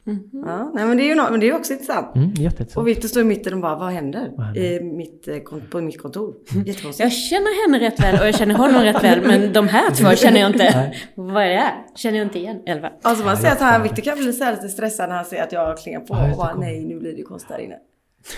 [0.07, 0.13] eh,
[0.45, 2.15] Ja, nej men det är ju no- men det är också intressant.
[2.15, 2.77] Mm, jätteintressant.
[2.77, 4.31] Och Victor står i mitten och bara, vad händer?
[4.37, 4.61] Vad händer?
[4.61, 5.37] I mitt, eh,
[5.71, 6.35] på mitt kontor.
[6.65, 6.99] Jättekonstigt.
[6.99, 9.21] Jag känner henne rätt väl och jag känner honom rätt väl.
[9.27, 10.93] Men de här två känner jag inte.
[11.15, 11.73] Vad är det här?
[11.95, 12.61] Känner jag inte igen.
[12.65, 12.91] Elva.
[13.01, 13.83] Alltså man Ja, ser att han.
[13.83, 16.23] Victor kan bli så här lite stressad när han ser att jag klingar på Ja,
[16.23, 17.75] och det, bara, nej nu blir det konstigt där inne.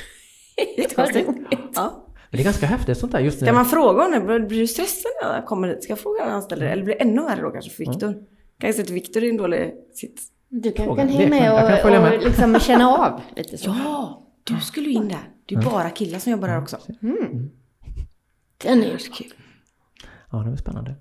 [0.78, 1.30] Jättekonstigt.
[1.76, 2.04] Ja.
[2.32, 4.68] Men det är ganska häftigt sånt där just Ska när- man fråga honom, blir du
[4.68, 5.84] stressad när jag kommer hit?
[5.84, 6.70] Ska jag fråga den anställde?
[6.70, 8.14] Eller blir det ännu värre då kanske för Victor?
[8.60, 10.24] Kan jag säga att Victor är en dålig sits?
[10.50, 11.02] Du kan, Fråga.
[11.02, 12.24] kan hänga med och, och med.
[12.24, 13.70] liksom känna av lite så.
[13.70, 15.30] Ja, du skulle ju in där.
[15.46, 16.78] Det är bara killar som jobbar där också.
[18.64, 19.32] Den är ju så kul.
[20.32, 20.96] Ja, det är spännande.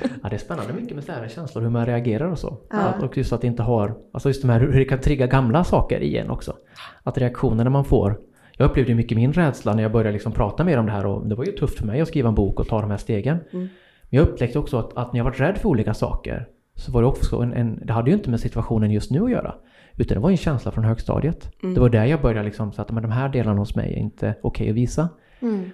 [0.00, 2.58] Ja, det är spännande mycket med så här känslor, hur man reagerar och så.
[2.70, 5.26] Att, och just att det inte har, alltså just de här, hur det kan trigga
[5.26, 6.56] gamla saker igen också.
[7.02, 8.20] Att reaktionerna man får.
[8.56, 11.06] Jag upplevde ju mycket min rädsla när jag började liksom prata mer om det här
[11.06, 12.98] och det var ju tufft för mig att skriva en bok och ta de här
[12.98, 13.38] stegen.
[13.52, 13.68] Men
[14.10, 17.08] jag upptäckte också att, att när jag var rädd för olika saker så var det
[17.08, 19.54] också en, en, det hade ju inte med situationen just nu att göra.
[19.96, 21.50] Utan det var en känsla från högstadiet.
[21.74, 23.98] Det var där jag började liksom så att men de här delarna hos mig är
[23.98, 25.08] inte okej att visa.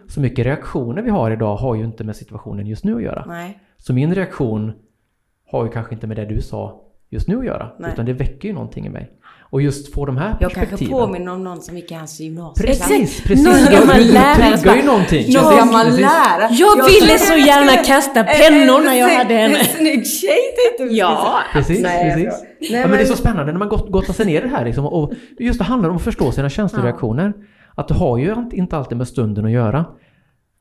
[0.09, 3.25] Så mycket reaktioner vi har idag har ju inte med situationen just nu att göra.
[3.29, 3.59] Nej.
[3.77, 4.73] Så min reaktion
[5.47, 7.71] har ju kanske inte med det du sa just nu att göra.
[7.79, 7.93] Nej.
[7.93, 9.11] Utan det väcker ju någonting i mig.
[9.51, 10.93] Och just få de här Jag kanske perspektiven.
[10.93, 12.79] påminner om någon som gick i hans gymnasieklass.
[12.89, 13.29] Precis, Exakt.
[13.29, 13.45] precis.
[13.47, 15.33] Någon gammal du- du lärare som triggar ju någonting.
[15.33, 16.49] Någon gammal lärare.
[16.51, 19.59] Jag ville så gärna kasta pennorna jag En- hade henne.
[19.59, 20.39] En snygg tjej
[20.79, 21.39] tänkte Ja.
[21.53, 21.83] Precis.
[21.83, 22.35] Nej, jag precis.
[22.39, 22.51] skojar.
[22.61, 24.49] ja, Nej, men det är så spännande när man gott, gottar sig ner i det
[24.49, 27.33] här liksom, och just det handlar om att förstå sina känsloreaktioner.
[27.75, 29.85] Att det har ju inte alltid med stunden att göra.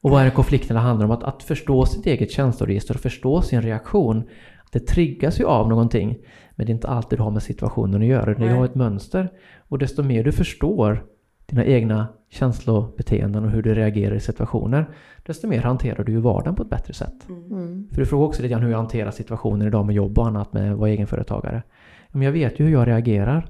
[0.03, 1.11] Och vad är det konflikterna handlar om?
[1.11, 4.23] Att, att förstå sitt eget känsloregister och förstå sin reaktion.
[4.71, 6.15] Det triggas ju av någonting.
[6.59, 8.33] Men det är inte alltid det har med situationen att göra.
[8.33, 8.49] Det Nej.
[8.49, 9.29] har ett mönster.
[9.57, 11.03] Och desto mer du förstår
[11.45, 14.89] dina egna känslobeteenden och hur du reagerar i situationer,
[15.23, 17.29] desto mer hanterar du ju vardagen på ett bättre sätt.
[17.29, 17.87] Mm.
[17.91, 20.53] För du frågar också lite grann hur jag hanterar situationer idag med jobb och annat
[20.53, 21.63] med att vara egenföretagare.
[22.09, 23.47] Men jag vet ju hur jag reagerar.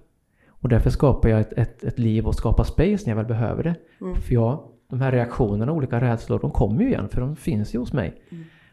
[0.50, 3.64] Och därför skapar jag ett, ett, ett liv och skapar space när jag väl behöver
[3.64, 3.76] det.
[4.22, 7.80] För jag, de här reaktionerna, olika rädslor, de kommer ju igen för de finns ju
[7.80, 8.22] hos mig.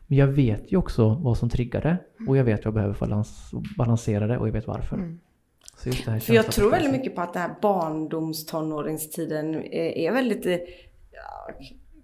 [0.07, 1.99] Men jag vet ju också vad som triggar det
[2.29, 5.19] och jag vet vad jag behöver för att balans, balansera det och jag vet varför.
[5.77, 10.13] Så just det här För jag tror väldigt mycket på att den här barndoms-tonåringstiden är,
[10.13, 10.47] väldigt...
[10.47, 10.59] eh,
[11.13, 11.55] Ja,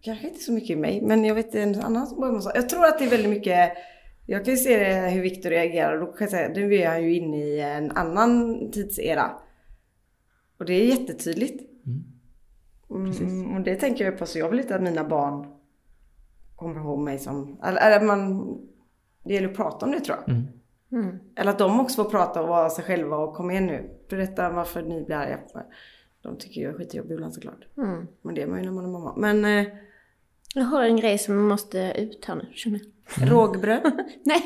[0.01, 2.53] kanske inte så mycket i mig, men jag vet en annan som börjar med så.
[2.55, 3.73] Jag tror att det är väldigt mycket...
[4.27, 6.89] Jag kan ju se det, hur Viktor reagerar och då kan jag säga nu är
[6.89, 9.31] han ju inne i en annan tidsera.
[10.59, 11.63] Och det är jättetydligt.
[12.91, 15.47] Mm, och det tänker jag på, så jag vill inte att mina barn
[16.63, 17.59] kommer ihåg mig som...
[17.65, 18.47] Eller, man...
[19.25, 20.37] Det gäller att prata om det tror jag.
[20.93, 21.19] Mm.
[21.37, 23.91] Eller att de också får prata och vara sig själva och kom igen nu.
[24.11, 25.67] Berätta varför ni blir arga på mig.
[26.23, 27.67] De tycker jag är skitjobbig ibland såklart.
[27.77, 28.07] Mm.
[28.23, 29.15] Men det är man ju när man är mamma.
[29.17, 29.45] Men...
[29.45, 29.67] Eh,
[30.55, 32.89] Jag har en grej som jag måste ut här nu, känner jag.
[33.19, 33.35] Mm.
[33.35, 33.83] Rågbröd.
[34.25, 34.43] Nej,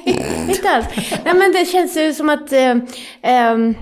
[0.49, 0.87] inte alls.
[1.25, 2.77] Nej men det känns ju som att eh,
[3.23, 3.75] ehm,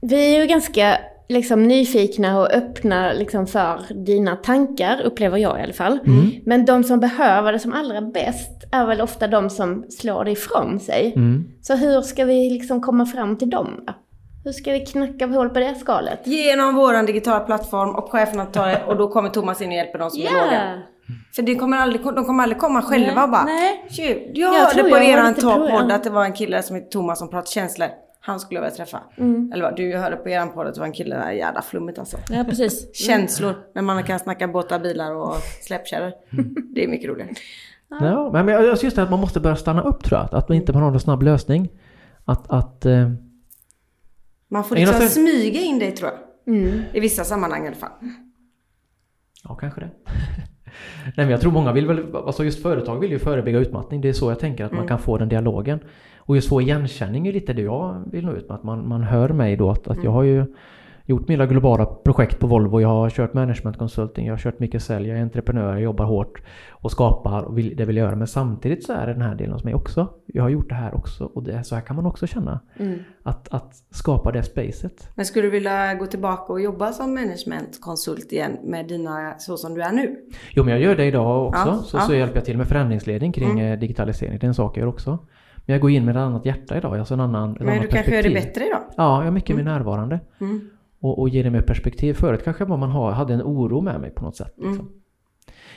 [0.00, 0.98] vi är ju ganska
[1.28, 5.98] liksom, nyfikna och öppna liksom, för dina tankar, upplever jag i alla fall.
[6.46, 10.30] Men de som behöver det som allra bäst är väl ofta de som slår det
[10.30, 11.12] ifrån sig.
[11.16, 11.44] Mm.
[11.62, 13.92] Så hur ska vi liksom komma fram till dem då?
[14.44, 16.20] Hur ska vi knacka hål på det skalet?
[16.24, 19.98] Genom våran digitala plattform och cheferna tar det och då kommer Thomas in och hjälper
[19.98, 20.82] dem som är låga.
[21.36, 23.86] För det kommer aldrig, de kommer aldrig komma själva Nej, bara nej.
[23.90, 24.02] "Tju,
[24.34, 27.18] Jag Jag tror hörde på på, podd att det var en kille som heter Thomas
[27.18, 27.88] som pratade känslor.
[28.28, 29.02] Han skulle jag vilja träffa.
[29.16, 29.52] Mm.
[29.52, 31.98] Eller vad, du hörde på eran podd att det var en kille där, jävla flummigt
[31.98, 32.16] alltså.
[32.30, 32.94] Ja, precis.
[33.06, 36.12] Känslor, när man kan snacka båtar, bilar och släpkärror.
[36.74, 37.30] Det är mycket roligare.
[37.88, 40.34] Ja, men jag jag just det att man måste börja stanna upp tror jag.
[40.34, 41.68] Att, man inte har någon snabb lösning.
[42.24, 43.10] Att, att eh,
[44.48, 46.54] Man får liksom har- smyga in dig tror jag.
[46.54, 46.82] Mm.
[46.92, 47.90] I vissa sammanhang i alla fall.
[49.44, 49.90] Ja, kanske det.
[51.04, 54.00] Nej, men jag tror många vill väl, alltså just företag vill ju förebygga utmattning.
[54.00, 55.80] Det är så jag tänker att man kan få den dialogen.
[56.16, 58.54] Och just få igenkänning är lite det jag vill nå ut med.
[58.54, 60.44] Att man, man hör mig då att, att jag har ju
[61.08, 62.80] gjort mina globala projekt på Volvo.
[62.80, 66.04] Jag har kört management consulting, jag har kört mycket sälj, jag är entreprenör, jag jobbar
[66.04, 68.16] hårt och skapar och vill, det vill jag göra.
[68.16, 70.08] Men samtidigt så är det den här delen hos mig också.
[70.26, 72.60] Jag har gjort det här också och det, så här kan man också känna.
[72.78, 72.98] Mm.
[73.22, 75.10] Att, att skapa det spacet.
[75.14, 79.74] Men skulle du vilja gå tillbaka och jobba som managementkonsult igen med dina, så som
[79.74, 80.16] du är nu?
[80.50, 81.68] Jo men jag gör det idag också.
[81.68, 82.00] Ja, så, ja.
[82.00, 84.38] så hjälper jag till med förändringsledning kring eh, digitalisering.
[84.38, 85.18] Det är en sak jag gör också.
[85.66, 86.98] Men jag går in med ett annat hjärta idag.
[86.98, 88.82] Alltså en annan, Men du kanske gör det bättre idag?
[88.96, 90.20] Ja, jag är mycket mer närvarande.
[90.40, 90.70] Mm.
[91.00, 92.14] Och, och ger det mer perspektiv.
[92.14, 94.54] Förut kanske man ha, hade en oro med mig på något sätt.
[94.56, 94.72] Liksom.
[94.74, 94.92] Mm.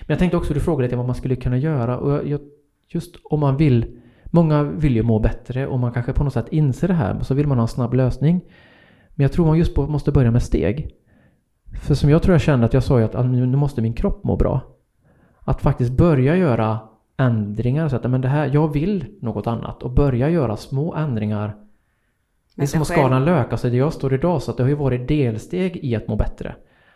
[0.01, 1.97] Men jag tänkte också, du frågade lite vad man skulle kunna göra.
[1.97, 2.39] Och jag, jag,
[2.87, 6.47] just om man vill, många vill ju må bättre och man kanske på något sätt
[6.51, 7.19] inser det här.
[7.21, 8.41] Så vill man ha en snabb lösning.
[9.09, 10.95] Men jag tror man just på- måste börja med steg.
[11.81, 13.93] För som jag tror jag kände att jag sa ju att nu nu måste min
[13.93, 14.61] kropp må bra.
[15.39, 16.79] Att faktiskt börja göra
[17.17, 17.87] ändringar.
[17.89, 19.83] Så att men det här, jag vill något annat.
[19.83, 21.55] Och börja göra små ändringar.
[22.55, 23.51] Det är som att skala en lök.
[23.51, 24.41] Alltså där jag står idag.
[24.41, 26.55] Så att det har ju varit delsteg i att må bättre.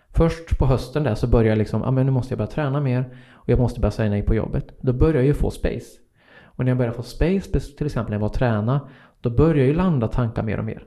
[0.10, 2.82] Först på hösten där så började jag liksom, ja men nu måste jag börja träna
[2.82, 3.18] mer.
[3.32, 4.74] Och jag måste börja säga nej på jobbet.
[4.82, 6.00] Då börjar jag ju få space.
[6.44, 8.90] Och när jag börjar få space, till exempel när jag var och träna.
[9.22, 10.84] Då börjar jag ju landa tankar mer och mer.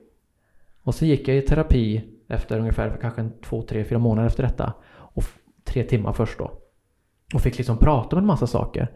[0.83, 4.43] Och så gick jag i terapi efter ungefär kanske en två, tre, fyra månader efter
[4.43, 4.73] detta.
[4.97, 5.25] Och
[5.65, 6.53] tre timmar först då.
[7.35, 8.91] Och fick liksom prata om en massa saker.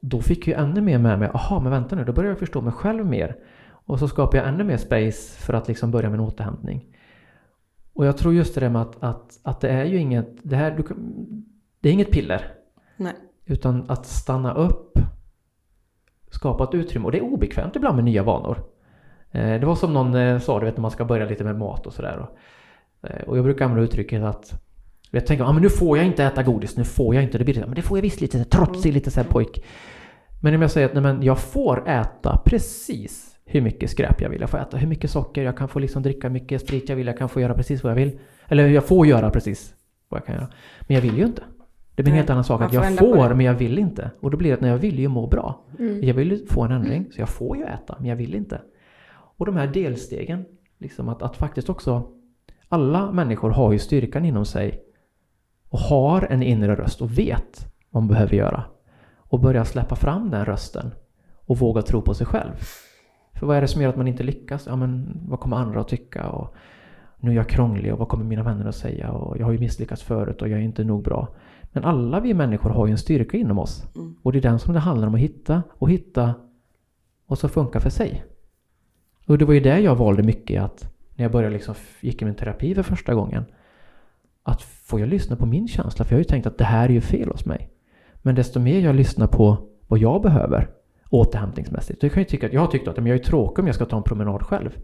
[0.00, 2.60] Då fick jag ännu mer med mig, aha men vänta nu, då börjar jag förstå
[2.60, 3.36] mig själv mer.
[3.86, 6.86] Och så skapar jag ännu mer space för att liksom börja med en återhämtning.
[7.94, 10.56] Och jag tror just det där med att, att, att det är ju inget, det
[10.56, 10.84] här, du,
[11.80, 12.54] det är inget piller.
[12.96, 13.12] Nej.
[13.44, 14.98] Utan att stanna upp,
[16.30, 17.06] skapa ett utrymme.
[17.06, 18.64] Och det är obekvämt ibland med nya vanor.
[19.30, 21.58] Eh, Det var som någon eh, sa, du vet när man ska börja lite med
[21.58, 22.18] mat och sådär.
[22.18, 24.62] Och, eh, och jag brukar använda uttrycket att
[25.10, 27.38] jag tänker, ah, men nu får jag inte äta godis, nu får jag inte.
[27.38, 29.64] Det blir det, men det får jag visst lite, trotsig, lite så här pojk.
[30.42, 34.30] Men om jag säger att nej, men jag får äta precis hur mycket skräp jag
[34.30, 34.40] vill.
[34.40, 36.96] Jag får äta hur mycket socker, jag kan få liksom dricka hur mycket sprit jag
[36.96, 38.18] vill, jag kan få göra precis vad jag vill.
[38.48, 39.74] Eller jag får göra precis
[40.08, 40.48] vad jag kan göra.
[40.80, 41.42] Men jag vill ju inte.
[41.94, 44.10] Det blir en helt annan sak att jag får men jag vill inte.
[44.20, 45.64] Och då blir det att när jag vill ju må bra.
[45.78, 46.02] Mm.
[46.02, 48.60] Jag vill ju få en ändring så jag får ju äta men jag vill inte.
[49.36, 50.44] Och de här delstegen,
[50.78, 52.08] liksom att, att faktiskt också
[52.68, 54.82] alla människor har ju styrkan inom sig
[55.68, 58.64] och har en inre röst och vet vad man behöver göra.
[59.16, 60.94] Och börja släppa fram den rösten
[61.46, 62.52] och våga tro på sig själv.
[63.42, 64.66] För vad är det som gör att man inte lyckas?
[64.66, 66.28] Ja men vad kommer andra att tycka?
[66.28, 66.54] Och
[67.18, 69.10] nu är jag krånglig och vad kommer mina vänner att säga?
[69.10, 71.28] Och jag har ju misslyckats förut och jag är inte nog bra.
[71.72, 73.86] Men alla vi människor har ju en styrka inom oss.
[73.96, 74.16] Mm.
[74.22, 76.34] Och det är den som det handlar om att hitta och hitta
[77.26, 78.24] och så funkar för sig.
[79.26, 82.24] Och det var ju det jag valde mycket att när jag började liksom gick i
[82.24, 83.44] min terapi för första gången.
[84.42, 86.04] Att får jag lyssna på min känsla?
[86.04, 87.70] För jag har ju tänkt att det här är ju fel hos mig.
[88.22, 90.81] Men desto mer jag lyssnar på vad jag behöver
[91.12, 92.00] återhämtningsmässigt.
[92.00, 93.74] Då kan jag tycka att jag har tyckt att men jag är tråkig om jag
[93.74, 94.78] ska ta en promenad själv.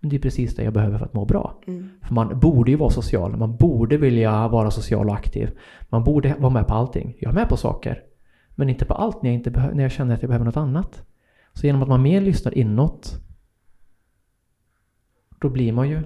[0.00, 1.60] Men det är precis det jag behöver för att må bra.
[1.66, 1.90] Mm.
[2.02, 5.58] För man borde ju vara social, man borde vilja vara social och aktiv.
[5.88, 7.16] Man borde vara med på allting.
[7.20, 8.02] Jag är med på saker.
[8.54, 11.02] Men inte på allt när jag, inte när jag känner att jag behöver något annat.
[11.52, 13.20] Så genom att man mer lyssnar inåt
[15.40, 16.02] då blir man ju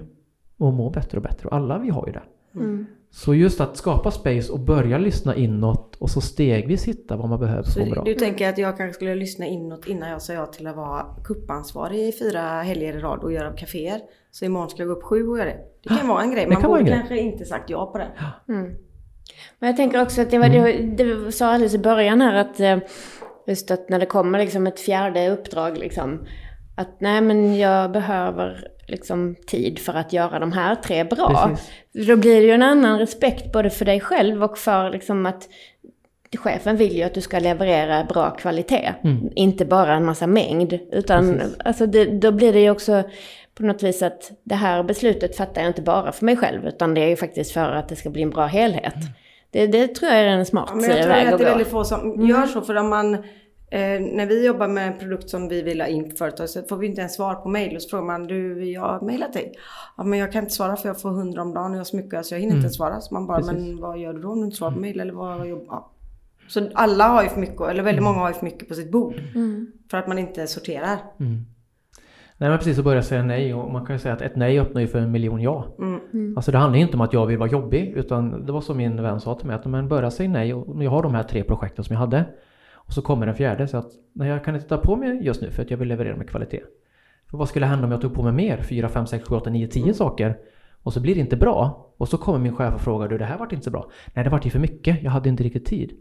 [0.57, 1.47] och mår bättre och bättre.
[1.47, 2.23] Och alla vi har ju det.
[2.55, 2.85] Mm.
[3.11, 7.39] Så just att skapa space och börja lyssna inåt och så stegvis hitta vad man
[7.39, 8.03] behöver Så bra.
[8.03, 11.05] du tänker att jag kanske skulle lyssna inåt innan jag sa ja till att vara
[11.23, 14.01] kuppansvarig i fyra helger i rad och göra kaféer.
[14.31, 15.57] Så imorgon ska jag gå upp sju och göra det.
[15.83, 16.47] Det kan vara en grej.
[16.47, 16.95] Man borde en grej.
[16.97, 18.11] kanske inte sagt ja på det.
[18.49, 18.75] Mm.
[19.59, 22.59] Men jag tänker också att det var det du sa alldeles i början här att
[22.59, 22.77] eh,
[23.47, 26.25] just att när det kommer liksom ett fjärde uppdrag liksom
[26.75, 31.47] att nej men jag behöver liksom, tid för att göra de här tre bra.
[31.47, 32.07] Precis.
[32.07, 35.49] Då blir det ju en annan respekt både för dig själv och för liksom att
[36.37, 38.93] chefen vill ju att du ska leverera bra kvalitet.
[39.35, 40.79] Inte bara en massa mängd.
[40.91, 41.39] Utan Mm.
[41.39, 41.57] Precis.
[41.65, 43.03] alltså det, då blir det ju också
[43.55, 46.67] på något vis att det här beslutet fattar jag inte bara för mig själv.
[46.67, 48.95] Utan det är ju faktiskt för att det ska bli en bra helhet.
[48.95, 49.07] Mm.
[49.51, 51.43] Det, det tror jag är en smart Ja, men jag tror väg att att det
[51.43, 51.51] är gå.
[51.51, 52.61] väldigt få som gör så.
[52.61, 53.23] För om man,
[53.71, 56.63] eh, när vi jobbar med en produkt som vi vill ha in på företaget så
[56.63, 57.75] får vi inte ens svar på mail.
[57.75, 59.53] Och så frågar man, du jag har mejlat dig.
[59.97, 61.85] Ja men jag kan inte svara för jag får hundra om dagen och jag har
[61.85, 63.01] så mycket så jag hinner inte ens svara.
[63.01, 63.53] Så man bara, Precis.
[63.53, 64.99] men vad gör du då om du inte svarar på mail?
[64.99, 65.91] Eller vad jobbar ja.
[66.47, 68.91] Så alla har ju för mycket, eller väldigt många har ju för mycket på sitt
[68.91, 69.13] bord.
[69.91, 70.97] För att man inte sorterar.
[71.19, 71.45] Mm.
[72.37, 74.59] Nej men precis, att börja säga nej och man kan ju säga att ett nej
[74.59, 75.75] öppnar ju för en miljon ja.
[75.79, 76.37] Mm.
[76.37, 79.01] Alltså det handlar inte om att jag vill vara jobbig utan det var som min
[79.01, 81.43] vän sa till mig att men börja säga nej och jag har de här tre
[81.43, 82.25] projekten som jag hade.
[82.89, 85.41] Och så kommer den fjärde så att nej, jag kan inte ta på mig just
[85.41, 86.61] nu för att jag vill leverera med kvalitet.
[87.29, 88.61] För vad skulle hända om jag tog på mig mer?
[88.61, 90.37] 4, 5, 6, 7, 8, 9, 10 saker
[90.83, 91.91] och så blir det inte bra.
[91.97, 93.91] Och så kommer min chef och frågar du det här vart inte så bra.
[94.13, 95.91] Nej det vart ju för mycket, jag hade inte riktigt tid.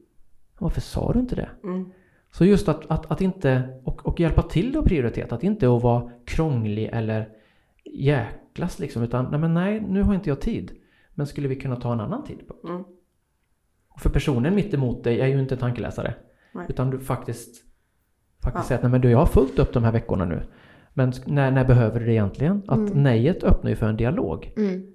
[0.58, 1.48] Varför sa du inte det?
[1.64, 1.92] Mm.
[2.32, 5.82] Så just att, att, att inte, och, och hjälpa till att prioritera, att inte att
[5.82, 7.28] vara krånglig eller
[7.84, 10.72] jäklas liksom, utan nej men nej, nu har inte jag tid.
[11.14, 12.64] Men skulle vi kunna ta en annan tidpunkt?
[12.64, 12.84] Mm.
[13.88, 16.14] Och för personen mitt emot dig är ju inte tankeläsare.
[16.58, 16.66] Nej.
[16.68, 17.64] Utan du faktiskt,
[18.42, 18.68] faktiskt Ja.
[18.68, 20.42] säger att nej men du, jag har fullt upp de här veckorna nu.
[20.94, 22.62] Men när, när behöver du det egentligen?
[22.66, 24.52] Att nejet öppnar ju för en dialog.
[24.56, 24.86] Mm.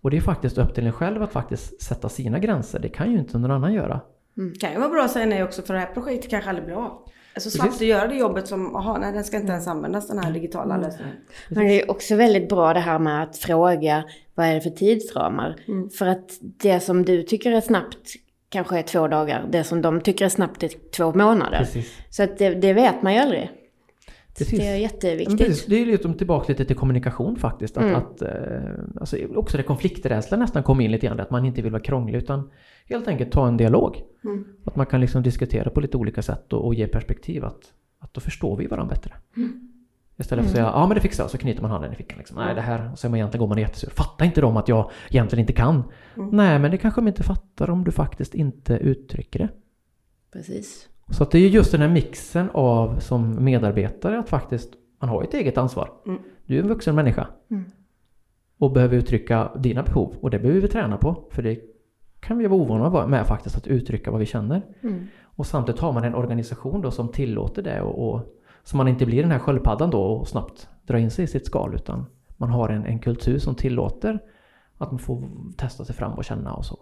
[0.00, 2.78] Och det är faktiskt upp till en själv att faktiskt sätta sina gränser.
[2.78, 4.00] Det kan ju inte någon annan göra.
[4.34, 6.66] Det kan ju vara bra att säga nej också för det här projektet kanske aldrig
[6.66, 6.84] blir av.
[6.84, 7.60] Alltså Precis.
[7.60, 10.32] snabbt att göra det jobbet som, jaha nej den ska inte ens användas den här
[10.32, 11.16] digitala lösningen.
[11.48, 14.04] Men det är också väldigt bra det här med att fråga
[14.34, 15.56] vad är det för tidsramar.
[15.68, 15.90] Mm.
[15.90, 18.08] För att det som du tycker är snabbt
[18.52, 19.48] kanske är två dagar.
[19.50, 21.58] Det som de tycker är snabbt är två månader.
[21.58, 21.98] Precis.
[22.10, 23.50] Så att det, det vet man ju aldrig.
[24.38, 24.58] Precis.
[24.58, 25.38] det är jätteviktigt.
[25.38, 27.76] precis, det är liksom tillbaka lite till kommunikation faktiskt.
[27.76, 27.96] Att, Mm.
[27.96, 28.30] att, eh,
[29.00, 31.20] alltså, också det konflikträdsla nästan kom in lite grann.
[31.20, 32.50] Att man inte vill vara krånglig utan
[32.88, 34.02] helt enkelt ta en dialog.
[34.24, 34.44] Mm.
[34.64, 37.44] Att man kan liksom diskutera på lite olika sätt och, och ge perspektiv.
[37.44, 37.60] Att,
[37.98, 39.14] att då förstår vi varandra bättre.
[40.16, 42.18] Istället för att säga ja men det fixar jag, så knyter man handen i fickan.
[42.18, 42.36] Liksom.
[42.36, 43.90] Nej det här, och så är man egentligen går man jättesur.
[43.90, 45.82] Fattar inte de att jag egentligen inte kan?
[46.14, 49.48] Nej men det kanske de inte fattar om du faktiskt inte uttrycker det.
[50.32, 50.88] Precis.
[51.10, 55.08] Så att det är ju just den här mixen av som medarbetare att faktiskt man
[55.08, 55.92] har ett eget ansvar.
[56.06, 56.22] Mm.
[56.46, 57.26] Du är en vuxen människa.
[57.50, 57.64] Mm.
[58.58, 60.14] Och behöver uttrycka dina behov.
[60.20, 61.28] Och det behöver vi träna på.
[61.30, 61.60] För det
[62.20, 64.62] kan vi vara ovana med faktiskt att uttrycka vad vi känner.
[64.82, 65.06] Mm.
[65.22, 68.20] Och samtidigt har man en organisation då som tillåter det och, och
[68.64, 71.46] så man inte blir den här sköldpaddan då och snabbt drar in sig i sitt
[71.46, 72.06] skal utan
[72.36, 74.18] man har en, en kultur som tillåter
[74.78, 75.22] att man får
[75.56, 76.78] testa sig fram och känna och så.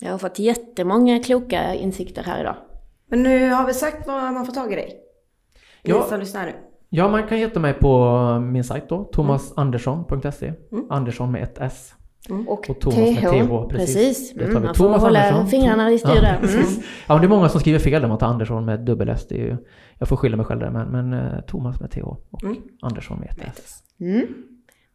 [0.00, 2.56] Jag har fått jättemånga kloka insikter här idag.
[3.06, 4.96] Men nu har vi sagt var man får tag i dig.
[5.82, 6.00] Ja.
[6.02, 6.52] Ni som lyssnar nu.
[6.88, 8.08] Ja, man kan hitta mig på
[8.40, 10.52] min sajt då, thomasandersson.se.
[10.90, 11.94] Andersson med ett S.
[12.46, 13.94] Och, Och Thomas med TH, precis.
[13.94, 14.34] precis.
[14.34, 14.66] Det tar Mm, vi.
[14.66, 15.46] man får Thomas hålla Andersson.
[15.46, 16.38] fingrarna i styr Ja, där.
[16.54, 16.64] Mm.
[17.08, 19.26] Ja, det är många som skriver fel när man tar Andersson med dubbel S.
[19.28, 19.56] Det är ju,
[19.98, 22.20] jag får skylla mig själv där, men, men eh, Thomas med TH och
[22.82, 23.82] Andersson med ett S.
[24.00, 24.26] Mm.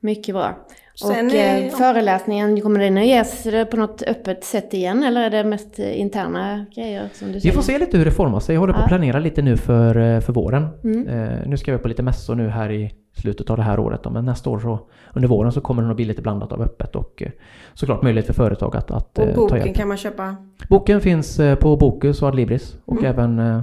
[0.01, 0.57] Mycket bra.
[0.95, 5.21] Sen och är- eh, föreläsningen, kommer den att ges på något öppet sätt igen eller
[5.21, 7.55] är det mest eh, interna grejer som du Vi säger?
[7.55, 8.55] får se lite hur det formar sig.
[8.55, 8.97] Jag håller på att Ja.
[8.97, 10.67] planera lite nu för, eh, för våren.
[10.83, 11.07] Mm.
[11.07, 14.03] Eh, nu ska jag på lite mässor nu här i slutet av det här året.
[14.03, 14.79] Då, men nästa år så
[15.13, 17.31] under våren så kommer det nog bli lite blandat av öppet och eh,
[17.73, 19.75] såklart möjlighet för företag att, att eh, Och ta boken hjälp.
[19.77, 20.35] kan man köpa.
[20.69, 23.05] Boken finns eh, på Bokus och Adlibris och Mm.
[23.05, 23.61] även eh,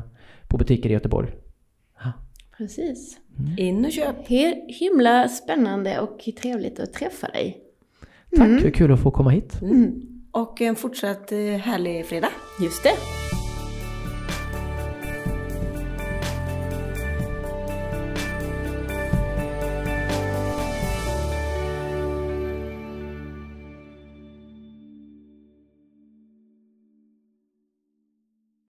[0.59, 1.29] på butiker i Göteborg.
[2.59, 3.19] Precis.
[3.57, 4.29] In och köp.
[4.29, 7.59] He- himla spännande och trevligt att träffa dig.
[8.37, 9.61] Tack, hur kul att få komma hit.
[10.33, 12.29] Och en fortsatt eh, härlig fredag.
[12.61, 12.93] Just det.